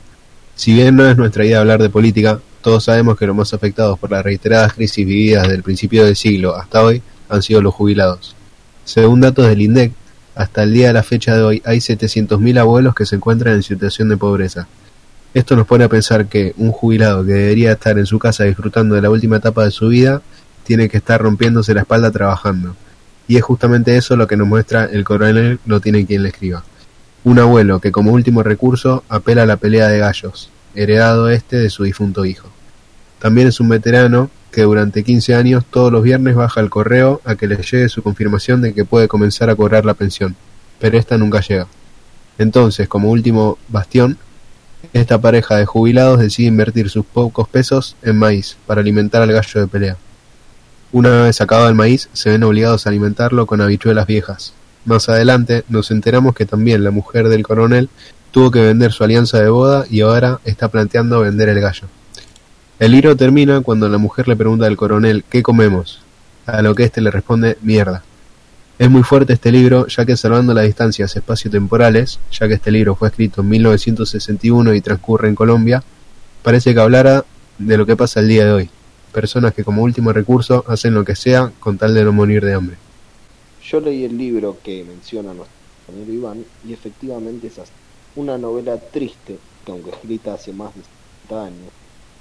Si 0.55 0.73
bien 0.73 0.95
no 0.95 1.09
es 1.09 1.17
nuestra 1.17 1.45
idea 1.45 1.59
hablar 1.59 1.81
de 1.81 1.89
política, 1.89 2.39
todos 2.61 2.83
sabemos 2.83 3.17
que 3.17 3.25
los 3.25 3.35
más 3.35 3.53
afectados 3.53 3.97
por 3.97 4.11
las 4.11 4.23
reiteradas 4.23 4.73
crisis 4.73 5.05
vividas 5.05 5.43
desde 5.43 5.55
el 5.55 5.63
principio 5.63 6.05
del 6.05 6.15
siglo 6.15 6.55
hasta 6.55 6.83
hoy 6.83 7.01
han 7.29 7.41
sido 7.41 7.61
los 7.61 7.73
jubilados. 7.73 8.35
Según 8.85 9.21
datos 9.21 9.47
del 9.47 9.61
INDEC, 9.61 9.93
hasta 10.35 10.63
el 10.63 10.73
día 10.73 10.87
de 10.87 10.93
la 10.93 11.03
fecha 11.03 11.35
de 11.35 11.43
hoy 11.43 11.61
hay 11.65 11.77
700.000 11.77 12.59
abuelos 12.59 12.95
que 12.95 13.05
se 13.05 13.15
encuentran 13.15 13.55
en 13.55 13.63
situación 13.63 14.09
de 14.09 14.17
pobreza. 14.17 14.67
Esto 15.33 15.55
nos 15.55 15.65
pone 15.65 15.83
a 15.83 15.89
pensar 15.89 16.27
que 16.27 16.53
un 16.57 16.71
jubilado 16.71 17.25
que 17.25 17.33
debería 17.33 17.71
estar 17.71 17.97
en 17.97 18.05
su 18.05 18.19
casa 18.19 18.43
disfrutando 18.43 18.93
de 18.93 19.01
la 19.01 19.09
última 19.09 19.37
etapa 19.37 19.63
de 19.63 19.71
su 19.71 19.87
vida 19.87 20.21
tiene 20.63 20.89
que 20.89 20.97
estar 20.97 21.21
rompiéndose 21.21 21.73
la 21.73 21.81
espalda 21.81 22.11
trabajando. 22.11 22.75
Y 23.27 23.37
es 23.37 23.43
justamente 23.43 23.97
eso 23.97 24.15
lo 24.15 24.27
que 24.27 24.37
nos 24.37 24.47
muestra 24.47 24.85
el 24.85 25.03
coronel 25.03 25.59
no 25.65 25.79
tiene 25.79 26.05
quien 26.05 26.21
le 26.21 26.29
escriba. 26.29 26.63
Un 27.23 27.39
abuelo 27.39 27.79
que 27.79 27.91
como 27.91 28.11
último 28.11 28.43
recurso 28.43 29.03
apela 29.09 29.43
a 29.43 29.45
la 29.47 29.57
pelea 29.57 29.87
de 29.87 29.97
gallos, 29.97 30.49
heredado 30.75 31.29
este 31.29 31.57
de 31.57 31.69
su 31.71 31.83
difunto 31.83 32.25
hijo. 32.25 32.49
También 33.17 33.47
es 33.47 33.59
un 33.59 33.69
veterano 33.69 34.29
que 34.51 34.63
durante 34.63 35.03
15 35.03 35.33
años 35.33 35.65
todos 35.67 35.91
los 35.91 36.03
viernes 36.03 36.35
baja 36.35 36.59
al 36.59 36.69
correo 36.69 37.21
a 37.25 37.35
que 37.35 37.47
le 37.47 37.55
llegue 37.55 37.89
su 37.89 38.03
confirmación 38.03 38.61
de 38.61 38.73
que 38.73 38.85
puede 38.85 39.07
comenzar 39.07 39.49
a 39.49 39.55
cobrar 39.55 39.83
la 39.83 39.95
pensión, 39.95 40.35
pero 40.79 40.97
esta 40.97 41.17
nunca 41.17 41.41
llega. 41.41 41.65
Entonces, 42.37 42.87
como 42.87 43.09
último 43.09 43.57
bastión, 43.69 44.17
esta 44.91 45.19
pareja 45.19 45.55
de 45.55 45.65
jubilados 45.65 46.19
decide 46.19 46.47
invertir 46.47 46.89
sus 46.89 47.05
pocos 47.05 47.47
pesos 47.47 47.95
en 48.01 48.17
maíz 48.17 48.57
para 48.67 48.81
alimentar 48.81 49.21
al 49.21 49.31
gallo 49.31 49.61
de 49.61 49.67
pelea. 49.67 49.97
Una 50.91 51.23
vez 51.23 51.37
sacado 51.37 51.67
el 51.67 51.75
maíz, 51.75 52.09
se 52.13 52.29
ven 52.29 52.43
obligados 52.43 52.85
a 52.85 52.89
alimentarlo 52.89 53.45
con 53.45 53.61
habichuelas 53.61 54.05
viejas. 54.05 54.53
Más 54.85 55.07
adelante 55.09 55.63
nos 55.69 55.89
enteramos 55.91 56.35
que 56.35 56.45
también 56.45 56.83
la 56.83 56.91
mujer 56.91 57.29
del 57.29 57.43
coronel 57.43 57.89
tuvo 58.31 58.51
que 58.51 58.61
vender 58.61 58.91
su 58.91 59.03
alianza 59.03 59.39
de 59.39 59.49
boda 59.49 59.85
y 59.89 60.01
ahora 60.01 60.39
está 60.43 60.67
planteando 60.67 61.21
vender 61.21 61.49
el 61.49 61.61
gallo. 61.61 61.87
El 62.79 62.91
libro 62.91 63.15
termina 63.15 63.61
cuando 63.61 63.87
la 63.87 63.97
mujer 63.97 64.27
le 64.27 64.35
pregunta 64.35 64.65
al 64.65 64.75
coronel 64.75 65.23
¿qué 65.29 65.41
comemos? 65.41 66.01
A 66.45 66.61
lo 66.61 66.75
que 66.75 66.83
éste 66.83 66.99
le 66.99 67.11
responde 67.11 67.57
mierda. 67.61 68.03
Es 68.83 68.89
muy 68.89 69.03
fuerte 69.03 69.31
este 69.31 69.49
libro, 69.49 69.87
ya 69.87 70.05
que 70.05 70.17
salvando 70.17 70.53
las 70.53 70.65
distancias 70.65 71.15
espacio-temporales, 71.15 72.19
ya 72.33 72.49
que 72.49 72.55
este 72.55 72.69
libro 72.69 72.95
fue 72.95 73.07
escrito 73.07 73.39
en 73.39 73.47
1961 73.47 74.73
y 74.73 74.81
transcurre 74.81 75.29
en 75.29 75.35
Colombia, 75.35 75.81
parece 76.41 76.73
que 76.73 76.81
hablara 76.81 77.23
de 77.59 77.77
lo 77.77 77.85
que 77.85 77.95
pasa 77.95 78.19
el 78.19 78.27
día 78.27 78.43
de 78.43 78.51
hoy. 78.51 78.69
Personas 79.13 79.53
que 79.53 79.63
como 79.63 79.83
último 79.83 80.11
recurso 80.11 80.65
hacen 80.67 80.93
lo 80.93 81.05
que 81.05 81.15
sea 81.15 81.53
con 81.61 81.77
tal 81.77 81.93
de 81.93 82.03
no 82.03 82.11
morir 82.11 82.43
de 82.43 82.55
hambre. 82.55 82.75
Yo 83.63 83.79
leí 83.79 84.03
el 84.03 84.17
libro 84.17 84.57
que 84.61 84.83
menciona 84.83 85.33
nuestro 85.33 85.55
compañero 85.85 86.13
Iván 86.13 86.45
y 86.67 86.73
efectivamente 86.73 87.47
es 87.47 87.59
así. 87.59 87.71
Una 88.17 88.37
novela 88.37 88.77
triste 88.77 89.37
que 89.65 89.71
aunque 89.71 89.91
escrita 89.91 90.33
hace 90.33 90.51
más 90.51 90.75
de 90.75 90.81
70 91.29 91.45
años, 91.45 91.71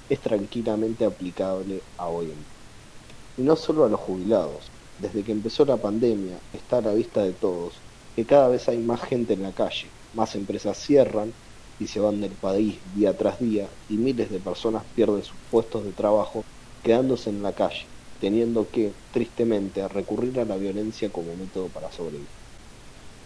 es 0.09 0.19
tranquilamente 0.21 1.03
aplicable 1.03 1.81
a 1.97 2.07
hoy 2.07 2.27
en 2.27 2.31
día. 2.31 3.39
Y 3.39 3.41
no 3.41 3.57
solo 3.57 3.83
a 3.83 3.89
los 3.89 3.99
jubilados, 3.99 4.71
desde 4.99 5.23
que 5.23 5.31
empezó 5.31 5.65
la 5.65 5.77
pandemia, 5.77 6.37
está 6.53 6.77
a 6.77 6.81
la 6.81 6.93
vista 6.93 7.23
de 7.23 7.33
todos 7.33 7.73
que 8.15 8.25
cada 8.25 8.47
vez 8.47 8.67
hay 8.69 8.77
más 8.77 9.01
gente 9.01 9.33
en 9.33 9.43
la 9.43 9.51
calle, 9.51 9.87
más 10.13 10.35
empresas 10.35 10.77
cierran 10.77 11.33
y 11.79 11.87
se 11.87 11.99
van 11.99 12.21
del 12.21 12.31
país 12.31 12.75
día 12.95 13.17
tras 13.17 13.39
día 13.39 13.67
y 13.89 13.95
miles 13.95 14.29
de 14.29 14.39
personas 14.39 14.83
pierden 14.95 15.23
sus 15.23 15.35
puestos 15.49 15.83
de 15.83 15.91
trabajo 15.91 16.43
quedándose 16.83 17.29
en 17.29 17.41
la 17.41 17.53
calle, 17.53 17.85
teniendo 18.21 18.67
que, 18.69 18.91
tristemente, 19.11 19.87
recurrir 19.87 20.39
a 20.39 20.45
la 20.45 20.57
violencia 20.57 21.09
como 21.09 21.35
método 21.35 21.67
para 21.67 21.91
sobrevivir. 21.91 22.27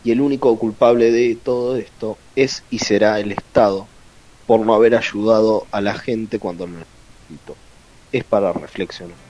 Y 0.04 0.12
el 0.12 0.22
único 0.22 0.56
culpable 0.58 1.12
de 1.12 1.36
todo 1.36 1.76
esto 1.76 2.18
es 2.36 2.64
y 2.70 2.80
será 2.80 3.20
el 3.20 3.32
Estado 3.32 3.88
por 4.46 4.62
no 4.62 4.74
haber 4.74 4.96
ayudado 4.96 5.68
a 5.72 5.82
la 5.82 5.96
gente 5.96 6.40
cuando 6.40 6.66
lo 6.68 6.78
necesitó. 6.78 7.56
Es 8.12 8.24
para 8.24 8.54
reflexionar. 8.54 9.27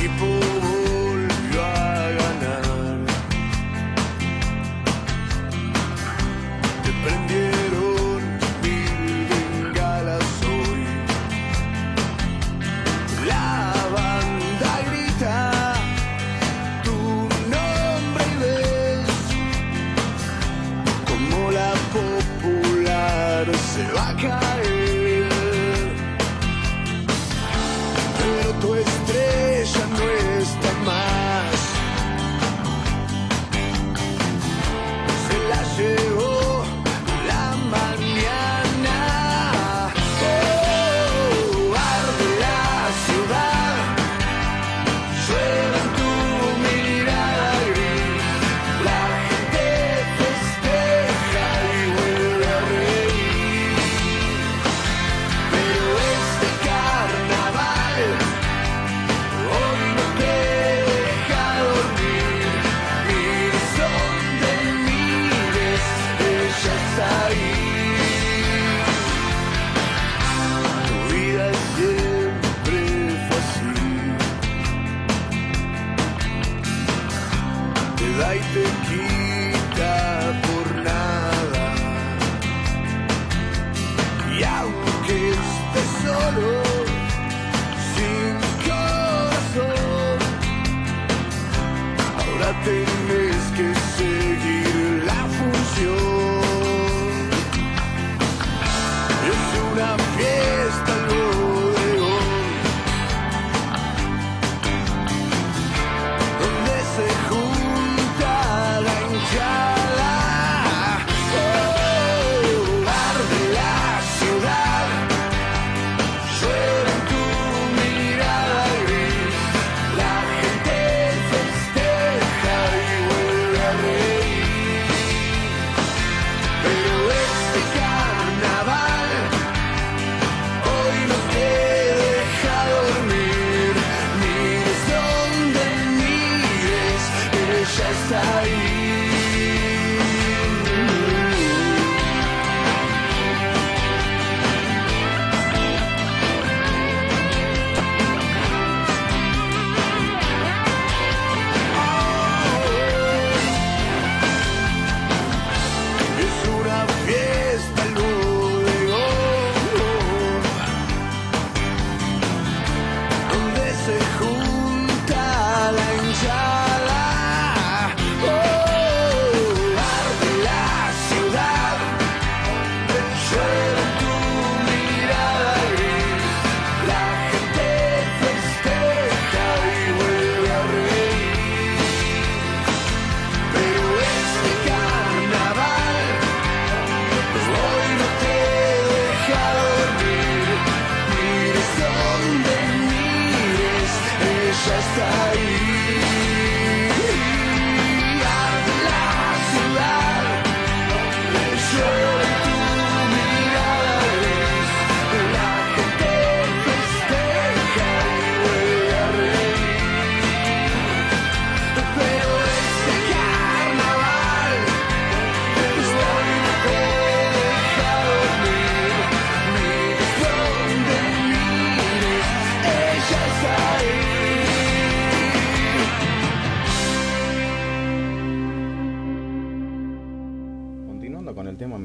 people. 0.00 0.69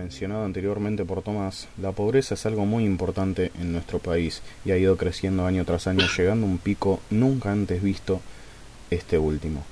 mencionado 0.06 0.46
anteriormente 0.46 1.04
por 1.04 1.24
Tomás, 1.24 1.68
la 1.82 1.92
pobreza 1.92 2.36
es 2.36 2.46
algo 2.46 2.64
muy 2.68 2.86
importante 2.86 3.52
en 3.60 3.72
nuestro 3.72 3.98
país 3.98 4.44
y 4.64 4.70
ha 4.70 4.78
ido 4.78 4.98
creciendo 4.98 5.48
año 5.48 5.66
tras 5.66 5.88
año, 5.88 6.06
llegando 6.16 6.46
a 6.46 6.50
un 6.50 6.60
pico 6.60 7.00
nunca 7.10 7.52
antes 7.52 7.82
visto 7.82 8.22
este 8.92 9.18
último. 9.18 9.64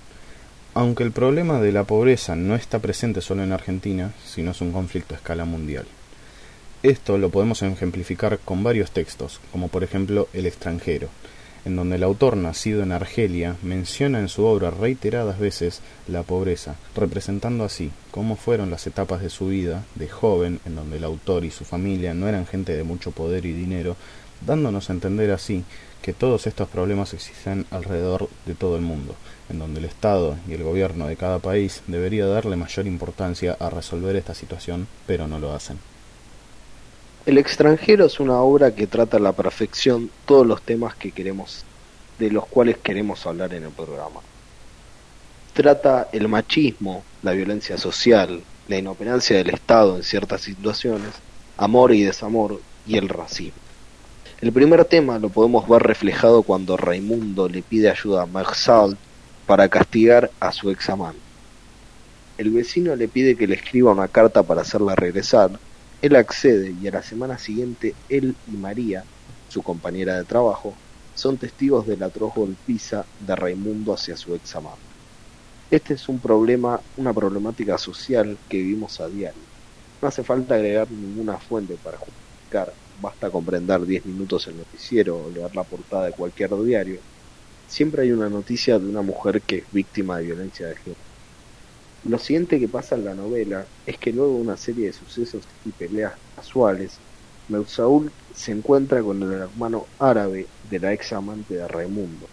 Aunque 0.74 1.04
el 1.04 1.12
problema 1.12 1.62
de 1.62 1.72
la 1.72 1.84
pobreza 1.84 2.36
no 2.36 2.56
está 2.56 2.80
presente 2.80 3.22
solo 3.22 3.43
en 3.43 3.52
Argentina, 3.52 4.12
sino 4.26 4.52
es 4.52 4.62
un 4.62 4.72
conflicto 4.72 5.13
a 5.13 5.17
escala 5.17 5.46
mundial. 5.46 5.86
Esto 6.82 7.19
lo 7.19 7.30
podemos 7.30 7.62
ejemplificar 7.62 8.39
con 8.39 8.63
varios 8.63 8.89
textos, 8.89 9.39
como 9.52 9.67
por 9.67 9.84
ejemplo 9.84 10.30
El 10.34 10.48
extranjero, 10.48 11.10
en 11.65 11.76
donde 11.76 11.95
el 11.95 12.04
autor 12.04 12.36
nacido 12.38 12.84
en 12.84 12.91
Argelia 12.91 13.56
menciona 13.62 14.19
en 14.19 14.30
su 14.30 14.45
obra 14.45 14.71
reiteradas 14.71 15.39
veces 15.39 15.82
la 16.08 16.23
pobreza, 16.23 16.76
representando 16.95 17.63
así 17.63 17.91
cómo 18.12 18.36
fueron 18.36 18.69
las 18.69 18.86
etapas 18.88 19.21
de 19.21 19.30
su 19.30 19.47
vida 19.47 19.84
de 19.95 20.10
joven, 20.10 20.60
en 20.65 20.76
donde 20.76 20.97
el 20.97 21.04
autor 21.04 21.45
y 21.45 21.52
su 21.52 21.65
familia 21.65 22.13
no 22.13 22.28
eran 22.28 22.45
gente 22.45 22.76
de 22.76 22.84
mucho 22.84 23.12
poder 23.12 23.45
y 23.45 23.54
dinero, 23.54 23.95
dándonos 24.45 24.89
a 24.89 24.93
entender 24.93 25.32
así 25.32 25.63
que 26.02 26.12
todos 26.12 26.47
estos 26.47 26.67
problemas 26.67 27.13
existen 27.13 27.65
alrededor 27.71 28.30
de 28.45 28.56
todo 28.56 28.76
el 28.76 28.82
mundo, 28.82 29.15
en 29.49 29.58
donde 29.58 29.80
el 29.80 29.86
Estado 29.86 30.36
y 30.49 30.54
el 30.54 30.63
gobierno 30.63 31.08
de 31.08 31.15
cada 31.15 31.39
país 31.39 31.82
debería 31.88 32.26
darle 32.26 32.58
mayor 32.58 32.88
importancia 32.88 33.56
a 33.58 33.69
resolver 33.69 34.15
esta 34.17 34.34
situación, 34.34 34.88
pero 35.08 35.28
no 35.28 35.39
lo 35.39 35.54
hacen. 35.54 35.92
El 37.26 37.38
extranjero 37.38 38.06
es 38.06 38.20
una 38.20 38.42
obra 38.42 38.76
que 38.76 38.86
trata 38.86 39.16
a 39.16 39.20
la 39.22 39.32
perfección 39.32 40.12
todos 40.26 40.46
los 40.46 40.62
temas 40.62 40.94
que 40.96 41.12
queremos, 41.12 41.64
de 42.20 42.30
los 42.30 42.46
cuales 42.46 42.78
queremos 42.80 43.26
hablar 43.26 43.54
en 43.54 43.64
el 43.64 43.70
programa. 43.70 44.20
Trata 45.54 46.10
el 46.12 46.28
machismo, 46.28 47.02
la 47.22 47.32
violencia 47.32 47.78
social, 47.78 48.42
la 48.68 48.78
inoperancia 48.78 49.38
del 49.38 49.52
Estado 49.52 49.96
en 49.96 50.04
ciertas 50.04 50.42
situaciones, 50.42 51.12
amor 51.56 51.94
y 51.94 52.04
desamor 52.04 52.60
y 52.86 52.98
el 52.98 53.08
racismo. 53.08 53.62
El 54.42 54.52
primer 54.52 54.84
tema 54.84 55.18
lo 55.18 55.30
podemos 55.30 55.66
ver 55.70 55.82
reflejado 55.82 56.44
cuando 56.44 56.76
Raimundo 56.76 57.48
le 57.48 57.62
pide 57.62 57.90
ayuda 57.90 58.24
a 58.24 58.26
Marsal 58.26 58.98
para 59.46 59.70
castigar 59.70 60.30
a 60.42 60.52
su 60.52 60.70
ex 60.72 60.90
amante. 60.90 61.22
El 62.38 62.50
vecino 62.50 62.98
le 62.98 63.08
pide 63.08 63.38
que 63.38 63.48
le 63.48 63.56
escriba 63.56 63.94
una 63.94 64.10
carta 64.10 64.44
para 64.44 64.64
hacerla 64.64 64.94
regresar, 64.96 65.52
él 66.04 66.18
accede 66.18 66.76
y 66.82 66.88
a 66.88 66.92
la 66.92 67.02
semana 67.02 67.38
siguiente 67.38 67.96
él 68.10 68.36
y 68.46 68.58
María, 68.58 69.06
su 69.48 69.63
compañera 69.63 70.18
de 70.18 70.26
trabajo, 70.26 70.76
son 71.16 71.38
testigos 71.38 71.88
del 71.88 72.04
atroz 72.04 72.34
golpiza 72.36 73.06
de 73.18 73.34
Raimundo 73.34 73.94
hacia 73.94 74.18
su 74.18 74.36
ex 74.36 74.54
amante. 74.58 74.82
Este 75.72 75.94
es 75.94 76.10
un 76.10 76.20
problema, 76.20 76.82
una 76.98 77.13
problemática 77.13 77.78
social 77.78 78.38
que 78.50 78.58
vivimos 78.58 79.00
a 79.00 79.08
diario. 79.08 79.42
No 80.02 80.10
hace 80.10 80.26
falta 80.26 80.56
agregar 80.56 80.92
ninguna 80.92 81.39
fuente 81.39 81.78
para 81.78 81.98
justificar 81.98 82.74
basta 82.96 83.32
comprender 83.32 83.86
10 83.86 84.06
minutos 84.06 84.46
el 84.48 84.58
noticiero 84.58 85.24
o 85.24 85.30
leer 85.32 85.56
la 85.56 85.63
portada 85.63 86.08
de 86.08 86.12
cualquier 86.12 86.52
diario, 86.63 87.00
siempre 87.66 88.04
hay 88.04 88.12
una 88.12 88.30
noticia 88.30 88.78
de 88.78 88.88
una 88.88 89.02
mujer 89.02 89.42
que 89.44 89.60
es 89.60 89.72
víctima 89.72 90.18
de 90.18 90.26
violencia 90.26 90.68
de 90.68 90.76
género. 90.76 91.12
Lo 92.04 92.18
siguiente 92.18 92.60
que 92.60 92.68
pasa 92.70 92.96
en 92.96 93.06
la 93.06 93.16
novela 93.16 93.70
es 93.86 93.98
que 93.98 94.12
luego 94.12 94.36
de 94.36 94.42
una 94.42 94.58
serie 94.58 94.88
de 94.88 94.94
sucesos 94.94 95.46
y 95.63 95.72
peleas 95.74 96.13
casuales, 96.36 97.02
Meusaul 97.48 98.13
se 98.34 98.52
encuentra 98.52 99.02
con 99.04 99.22
el 99.24 99.32
hermano 99.34 99.89
árabe 99.98 100.50
de 100.62 100.80
la 100.80 100.94
ex 100.94 101.13
amante 101.13 101.56
de 101.56 101.68
Raimundo. 101.68 102.30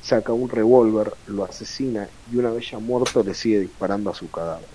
Saca 0.00 0.32
un 0.34 0.48
revólver, 0.50 1.14
lo 1.26 1.44
asesina 1.44 2.10
y 2.26 2.36
una 2.36 2.52
vez 2.52 2.70
ya 2.70 2.78
muerto 2.78 3.22
le 3.24 3.34
sigue 3.34 3.60
disparando 3.60 4.10
a 4.10 4.14
su 4.14 4.30
cadáver. 4.30 4.70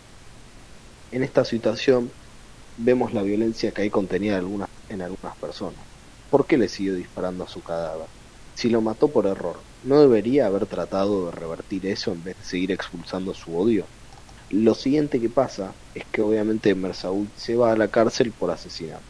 En 1.11 1.23
esta 1.23 1.45
situación 1.45 2.13
vemos 2.77 3.13
la 3.13 3.23
violencia 3.23 3.71
que 3.73 3.83
hay 3.83 3.89
contenida 3.91 4.39
en 4.89 5.01
algunas 5.01 5.37
personas. 5.39 5.85
¿Por 6.29 6.47
qué 6.47 6.57
le 6.57 6.69
siguió 6.69 6.95
disparando 6.95 7.43
a 7.43 7.47
su 7.47 7.63
cadáver? 7.63 8.09
Si 8.55 8.69
lo 8.69 8.81
mató 8.81 9.11
por 9.11 9.27
error, 9.27 9.65
¿no 9.81 10.01
debería 10.01 10.47
haber 10.47 10.67
tratado 10.67 11.27
de 11.27 11.31
revertir 11.33 11.85
eso 11.87 12.11
en 12.13 12.23
vez 12.23 12.35
de 12.37 12.45
seguir 12.45 12.71
expulsando 12.71 13.33
su 13.33 13.55
odio? 13.57 13.89
Lo 14.51 14.75
siguiente 14.75 15.21
que 15.21 15.29
pasa 15.29 15.73
es 15.95 16.03
que 16.11 16.21
obviamente 16.21 16.75
Mersault 16.75 17.33
se 17.37 17.55
va 17.55 17.71
a 17.71 17.77
la 17.77 17.87
cárcel 17.87 18.33
por 18.33 18.51
asesinato. 18.51 19.01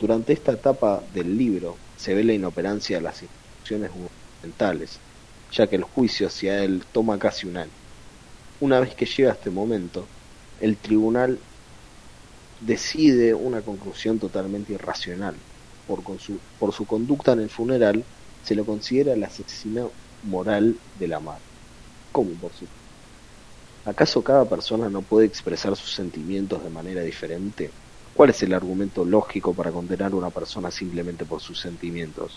Durante 0.00 0.32
esta 0.32 0.52
etapa 0.52 1.02
del 1.12 1.36
libro 1.36 1.76
se 1.98 2.14
ve 2.14 2.24
la 2.24 2.32
inoperancia 2.32 2.96
de 2.96 3.02
las 3.02 3.22
instituciones 3.22 3.90
gubernamentales, 3.90 4.98
ya 5.52 5.66
que 5.66 5.76
el 5.76 5.82
juicio 5.82 6.28
hacia 6.28 6.64
él 6.64 6.86
toma 6.90 7.18
casi 7.18 7.46
un 7.46 7.58
año. 7.58 7.70
Una 8.58 8.80
vez 8.80 8.94
que 8.94 9.04
llega 9.04 9.32
este 9.32 9.50
momento, 9.50 10.06
el 10.58 10.78
tribunal 10.78 11.38
decide 12.58 13.34
una 13.34 13.60
conclusión 13.60 14.18
totalmente 14.18 14.72
irracional. 14.72 15.34
Por, 15.86 16.02
su, 16.18 16.40
por 16.58 16.72
su 16.72 16.86
conducta 16.86 17.32
en 17.32 17.40
el 17.40 17.50
funeral, 17.50 18.06
se 18.42 18.54
lo 18.54 18.64
considera 18.64 19.12
el 19.12 19.22
asesino 19.22 19.92
moral 20.22 20.80
de 20.94 21.08
la 21.08 21.20
madre. 21.20 21.44
¿Cómo 22.10 22.30
por 22.40 22.54
su? 22.54 22.66
¿Acaso 23.86 24.20
cada 24.24 24.44
persona 24.44 24.88
no 24.88 25.00
puede 25.00 25.28
expresar 25.28 25.76
sus 25.76 25.94
sentimientos 25.94 26.60
de 26.64 26.70
manera 26.70 27.02
diferente? 27.02 27.70
¿Cuál 28.14 28.30
es 28.30 28.42
el 28.42 28.52
argumento 28.52 29.04
lógico 29.04 29.54
para 29.54 29.70
condenar 29.70 30.10
a 30.10 30.16
una 30.16 30.30
persona 30.30 30.72
simplemente 30.72 31.24
por 31.24 31.40
sus 31.40 31.60
sentimientos? 31.60 32.36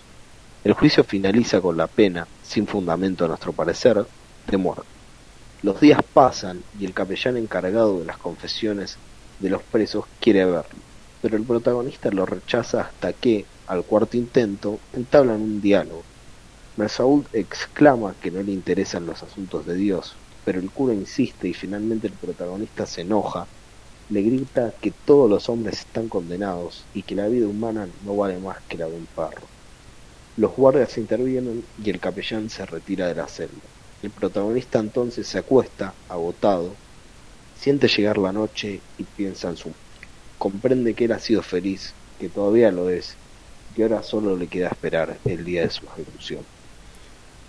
El 0.63 0.73
juicio 0.73 1.03
finaliza 1.03 1.59
con 1.59 1.75
la 1.75 1.87
pena, 1.87 2.27
sin 2.43 2.67
fundamento 2.67 3.25
a 3.25 3.29
nuestro 3.29 3.51
parecer, 3.51 4.05
de 4.45 4.57
muerte. 4.57 4.83
Los 5.63 5.81
días 5.81 6.01
pasan 6.13 6.61
y 6.79 6.85
el 6.85 6.93
capellán 6.93 7.35
encargado 7.35 7.97
de 7.97 8.05
las 8.05 8.19
confesiones 8.19 8.99
de 9.39 9.49
los 9.49 9.63
presos 9.63 10.05
quiere 10.19 10.45
verlo, 10.45 10.77
pero 11.19 11.35
el 11.35 11.43
protagonista 11.45 12.11
lo 12.11 12.27
rechaza 12.27 12.81
hasta 12.81 13.11
que, 13.13 13.47
al 13.65 13.83
cuarto 13.85 14.17
intento, 14.17 14.77
entablan 14.93 15.41
un 15.41 15.61
diálogo. 15.61 16.03
Mersault 16.77 17.33
exclama 17.33 18.13
que 18.21 18.29
no 18.29 18.43
le 18.43 18.51
interesan 18.51 19.07
los 19.07 19.23
asuntos 19.23 19.65
de 19.65 19.73
Dios, 19.73 20.15
pero 20.49 20.61
el 20.61 20.71
cura 20.71 20.95
insiste 20.95 21.47
y 21.47 21.53
finalmente 21.53 22.07
el 22.07 22.13
protagonista 22.13 22.87
se 22.87 23.01
enoja, 23.01 23.45
le 24.09 24.23
grita 24.23 24.73
que 24.81 24.89
todos 24.89 25.29
los 25.29 25.47
hombres 25.47 25.81
están 25.81 26.09
condenados 26.09 26.87
y 26.91 27.03
que 27.03 27.13
la 27.13 27.27
vida 27.27 27.45
humana 27.45 27.87
no 28.03 28.15
vale 28.15 28.39
más 28.39 28.57
que 28.67 28.75
la 28.79 28.87
de 28.87 28.95
un 28.95 29.05
perro. 29.05 29.45
Los 30.37 30.55
guardias 30.55 30.97
intervienen 30.97 31.63
y 31.77 31.87
el 31.91 31.99
capellán 31.99 32.49
se 32.49 32.65
retira 32.65 33.05
de 33.05 33.13
la 33.13 33.27
celda. 33.27 33.61
El 34.01 34.09
protagonista 34.09 34.79
entonces 34.79 35.27
se 35.27 35.37
acuesta, 35.37 35.93
agotado, 36.07 36.73
Siente 37.53 37.87
llegar 37.87 38.17
la 38.17 38.33
noche 38.33 38.81
y 38.97 39.03
piensa 39.03 39.49
en 39.49 39.57
su... 39.57 39.71
Comprende 40.39 40.95
que 40.95 41.05
él 41.05 41.11
ha 41.11 41.19
sido 41.19 41.43
feliz, 41.43 41.93
que 42.17 42.29
todavía 42.29 42.71
lo 42.71 42.89
es, 42.89 43.19
y 43.75 43.83
ahora 43.83 44.01
solo 44.01 44.35
le 44.35 44.47
queda 44.47 44.69
esperar 44.69 45.19
el 45.25 45.45
día 45.45 45.61
de 45.61 45.69
su 45.69 45.85
ejecución. 45.85 46.47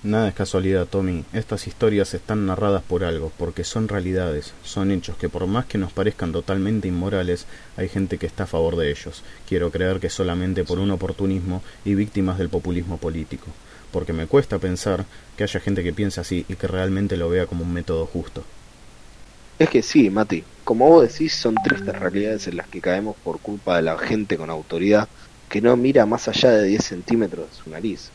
Nada 0.03 0.29
es 0.29 0.35
casualidad, 0.35 0.87
Tommy. 0.87 1.25
Estas 1.35 1.67
historias 1.67 2.15
están 2.15 2.47
narradas 2.47 2.83
por 2.83 3.05
algo, 3.05 3.31
porque 3.37 3.65
son 3.65 3.87
realidades, 3.87 4.55
son 4.65 4.93
hechos 4.93 5.19
que 5.19 5.29
por 5.29 5.47
más 5.47 5.67
que 5.67 5.77
nos 5.77 5.93
parezcan 5.93 6.33
totalmente 6.33 6.89
inmorales, 6.89 7.45
hay 7.77 7.91
gente 7.91 8.17
que 8.17 8.25
está 8.25 8.45
a 8.45 8.47
favor 8.47 8.77
de 8.77 8.91
ellos. 8.91 9.23
Quiero 9.47 9.71
creer 9.71 10.01
que 10.01 10.09
solamente 10.09 10.65
por 10.65 10.79
un 10.79 10.91
oportunismo 10.91 11.63
y 11.85 11.95
víctimas 11.95 12.39
del 12.39 12.49
populismo 12.49 12.97
político, 12.97 13.49
porque 13.93 14.15
me 14.15 14.27
cuesta 14.27 14.59
pensar 14.59 15.05
que 15.37 15.45
haya 15.45 15.61
gente 15.61 15.83
que 15.83 15.93
piense 15.93 16.23
así 16.23 16.47
y 16.49 16.55
que 16.55 16.67
realmente 16.67 17.19
lo 17.19 17.29
vea 17.29 17.45
como 17.45 17.65
un 17.65 17.75
método 17.75 18.07
justo. 18.07 18.43
Es 19.59 19.69
que 19.69 19.83
sí, 19.83 20.09
Mati, 20.09 20.43
como 20.65 20.89
vos 20.89 21.13
decís, 21.13 21.35
son 21.35 21.57
tristes 21.57 21.95
realidades 21.95 22.47
en 22.47 22.57
las 22.57 22.69
que 22.69 22.81
caemos 22.81 23.17
por 23.23 23.39
culpa 23.39 23.77
de 23.77 23.83
la 23.83 23.99
gente 23.99 24.39
con 24.39 24.49
autoridad 24.49 25.11
que 25.51 25.61
no 25.61 25.77
mira 25.77 26.07
más 26.07 26.27
allá 26.27 26.53
de 26.53 26.69
10 26.69 26.83
centímetros 26.83 27.51
de 27.51 27.57
su 27.63 27.69
nariz. 27.69 28.11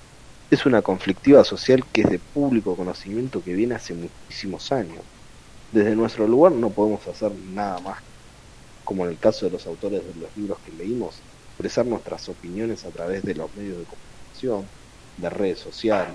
Es 0.52 0.66
una 0.66 0.82
conflictiva 0.82 1.44
social 1.44 1.84
que 1.92 2.02
es 2.02 2.10
de 2.10 2.20
público 2.20 2.76
conocimiento 2.76 3.44
que 3.44 3.54
viene 3.54 3.76
hace 3.76 3.96
muchísimos 3.96 4.72
años. 4.72 5.00
Desde 5.72 5.96
nuestro 5.96 6.28
lugar 6.28 6.52
no 6.52 6.70
podemos 6.70 7.06
hacer 7.08 7.32
nada 7.54 7.80
más, 7.80 7.98
como 8.84 9.06
en 9.06 9.12
el 9.12 9.18
caso 9.18 9.46
de 9.46 9.52
los 9.52 9.66
autores 9.66 10.04
de 10.04 10.22
los 10.22 10.38
libros 10.38 10.60
que 10.64 10.72
leímos, 10.72 11.16
expresar 11.50 11.88
nuestras 11.88 12.30
opiniones 12.30 12.86
a 12.86 12.90
través 12.90 13.24
de 13.24 13.34
los 13.34 13.54
medios 13.56 13.80
de 13.80 13.86
comunicación, 13.86 14.66
de 15.18 15.30
redes 15.30 15.60
sociales, 15.60 16.14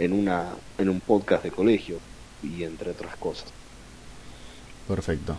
en, 0.00 0.12
una, 0.12 0.48
en 0.78 0.88
un 0.88 1.00
podcast 1.00 1.44
de 1.44 1.52
colegio 1.52 1.98
y 2.42 2.64
entre 2.64 2.90
otras 2.90 3.16
cosas. 3.16 3.52
Perfecto. 4.88 5.38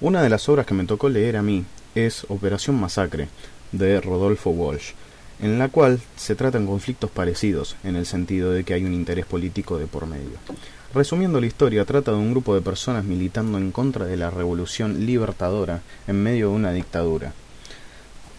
Una 0.00 0.22
de 0.22 0.28
las 0.28 0.48
obras 0.48 0.66
que 0.66 0.74
me 0.74 0.84
tocó 0.84 1.08
leer 1.08 1.36
a 1.36 1.42
mí 1.42 1.64
es 1.94 2.26
Operación 2.28 2.78
Masacre, 2.78 3.28
de 3.72 4.00
Rodolfo 4.00 4.50
Walsh, 4.50 4.92
en 5.40 5.58
la 5.58 5.68
cual 5.68 6.00
se 6.16 6.34
tratan 6.34 6.66
conflictos 6.66 7.10
parecidos, 7.10 7.76
en 7.84 7.96
el 7.96 8.06
sentido 8.06 8.52
de 8.52 8.64
que 8.64 8.74
hay 8.74 8.84
un 8.84 8.94
interés 8.94 9.26
político 9.26 9.78
de 9.78 9.86
por 9.86 10.06
medio. 10.06 10.38
Resumiendo 10.94 11.40
la 11.40 11.46
historia, 11.46 11.84
trata 11.84 12.12
de 12.12 12.18
un 12.18 12.30
grupo 12.30 12.54
de 12.54 12.60
personas 12.60 13.04
militando 13.04 13.58
en 13.58 13.72
contra 13.72 14.06
de 14.06 14.16
la 14.16 14.30
revolución 14.30 15.06
libertadora 15.06 15.82
en 16.06 16.22
medio 16.22 16.50
de 16.50 16.54
una 16.54 16.72
dictadura. 16.72 17.32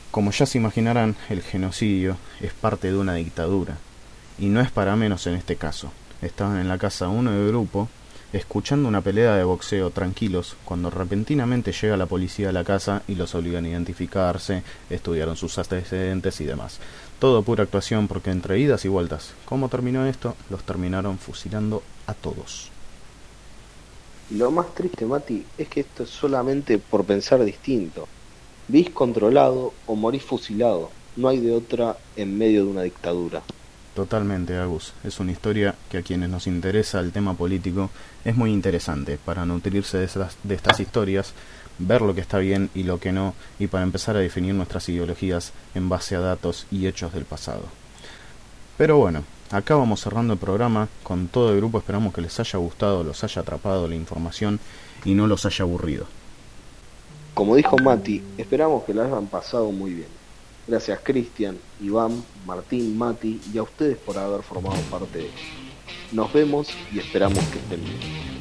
Como 0.09 0.31
ya 0.31 0.45
se 0.45 0.57
imaginarán, 0.57 1.15
el 1.29 1.41
genocidio 1.41 2.17
es 2.39 2.53
parte 2.53 2.91
de 2.91 2.97
una 2.97 3.15
dictadura, 3.15 3.77
y 4.39 4.45
no 4.47 4.61
es 4.61 4.71
para 4.71 4.95
menos 4.95 5.27
en 5.27 5.35
este 5.35 5.57
caso. 5.57 5.91
Estaban 6.21 6.59
en 6.59 6.69
la 6.69 6.77
casa 6.77 7.09
uno 7.09 7.31
de 7.31 7.47
grupo 7.47 7.89
escuchando 8.35 8.89
una 8.89 8.99
pelea 8.99 9.35
de 9.35 9.45
boxeo 9.45 9.91
tranquilos 9.91 10.57
cuando 10.65 10.89
repentinamente 10.89 11.71
llega 11.71 11.95
la 11.95 12.05
policía 12.05 12.49
a 12.49 12.51
la 12.51 12.65
casa 12.65 13.01
y 13.07 13.15
los 13.15 13.33
obligan 13.33 13.63
a 13.63 13.69
identificarse, 13.69 14.61
estudiaron 14.89 15.37
sus 15.37 15.57
antecedentes 15.57 16.41
y 16.41 16.43
demás. 16.43 16.79
Todo 17.17 17.43
pura 17.43 17.63
actuación 17.63 18.09
porque 18.09 18.31
entre 18.31 18.59
idas 18.59 18.83
y 18.83 18.89
vueltas, 18.89 19.33
¿cómo 19.45 19.69
terminó 19.69 20.05
esto? 20.05 20.35
Los 20.49 20.63
terminaron 20.63 21.17
fusilando 21.17 21.81
a 22.07 22.13
todos. 22.13 22.71
Lo 24.31 24.51
más 24.51 24.73
triste, 24.75 25.05
Mati, 25.05 25.45
es 25.57 25.69
que 25.69 25.79
esto 25.79 26.03
es 26.03 26.09
solamente 26.09 26.77
por 26.77 27.05
pensar 27.05 27.41
distinto. 27.45 28.05
Vís 28.67 28.89
controlado 28.89 29.73
o 29.85 29.95
morís 29.95 30.23
fusilado. 30.23 30.89
No 31.15 31.29
hay 31.29 31.39
de 31.39 31.53
otra 31.53 31.95
en 32.17 32.37
medio 32.37 32.65
de 32.65 32.71
una 32.71 32.81
dictadura. 32.81 33.43
Totalmente, 33.95 34.57
Agus. 34.57 34.91
Es 35.05 35.21
una 35.21 35.31
historia 35.31 35.73
que 35.89 35.99
a 35.99 36.01
quienes 36.01 36.29
nos 36.29 36.47
interesa 36.47 36.99
el 36.99 37.13
tema 37.13 37.33
político 37.33 37.89
es 38.25 38.35
muy 38.35 38.51
interesante 38.51 39.17
para 39.17 39.45
nutrirse 39.45 39.99
de, 39.99 40.53
estas 40.53 40.79
historias, 40.81 41.31
ver 41.79 42.01
lo 42.01 42.13
que 42.13 42.19
está 42.19 42.39
bien 42.39 42.69
y 42.75 42.83
lo 42.83 42.99
que 42.99 43.13
no, 43.13 43.33
y 43.57 43.67
para 43.67 43.85
empezar 43.85 44.17
a 44.17 44.19
definir 44.19 44.53
nuestras 44.53 44.89
ideologías 44.89 45.53
en 45.75 45.87
base 45.87 46.17
a 46.17 46.19
datos 46.19 46.67
y 46.71 46.87
hechos 46.87 47.13
del 47.13 47.23
pasado. 47.23 47.63
Pero 48.77 48.97
bueno, 48.97 49.23
acá 49.49 49.75
vamos 49.75 50.01
cerrando 50.01 50.33
el 50.33 50.39
programa. 50.39 50.89
Con 51.01 51.29
todo 51.29 51.51
el 51.51 51.57
grupo 51.57 51.77
esperamos 51.77 52.13
que 52.13 52.19
les 52.19 52.37
haya 52.37 52.59
gustado, 52.59 53.01
los 53.01 53.23
haya 53.23 53.43
atrapado 53.43 53.87
la 53.87 53.95
información 53.95 54.59
y 55.05 55.13
no 55.13 55.25
los 55.25 55.45
haya 55.45 55.63
aburrido. 55.63 56.05
Como 57.33 57.55
dijo 57.55 57.77
Mati, 57.77 58.21
esperamos 58.37 58.83
que 58.83 58.93
la 58.93 59.05
hayan 59.05 59.27
pasado 59.27 59.71
muy 59.71 59.93
bien. 59.93 60.24
Gracias 60.67 60.99
Cristian, 61.03 61.57
Iván, 61.81 62.23
Martín, 62.45 62.97
Mati 62.97 63.39
y 63.53 63.57
a 63.57 63.63
ustedes 63.63 63.97
por 63.97 64.17
haber 64.17 64.41
formado 64.41 64.81
parte 64.89 65.19
de 65.19 65.25
esto. 65.25 65.41
Nos 66.11 66.33
vemos 66.33 66.69
y 66.91 66.99
esperamos 66.99 67.43
que 67.45 67.59
estén 67.59 67.83
bien. 67.83 68.34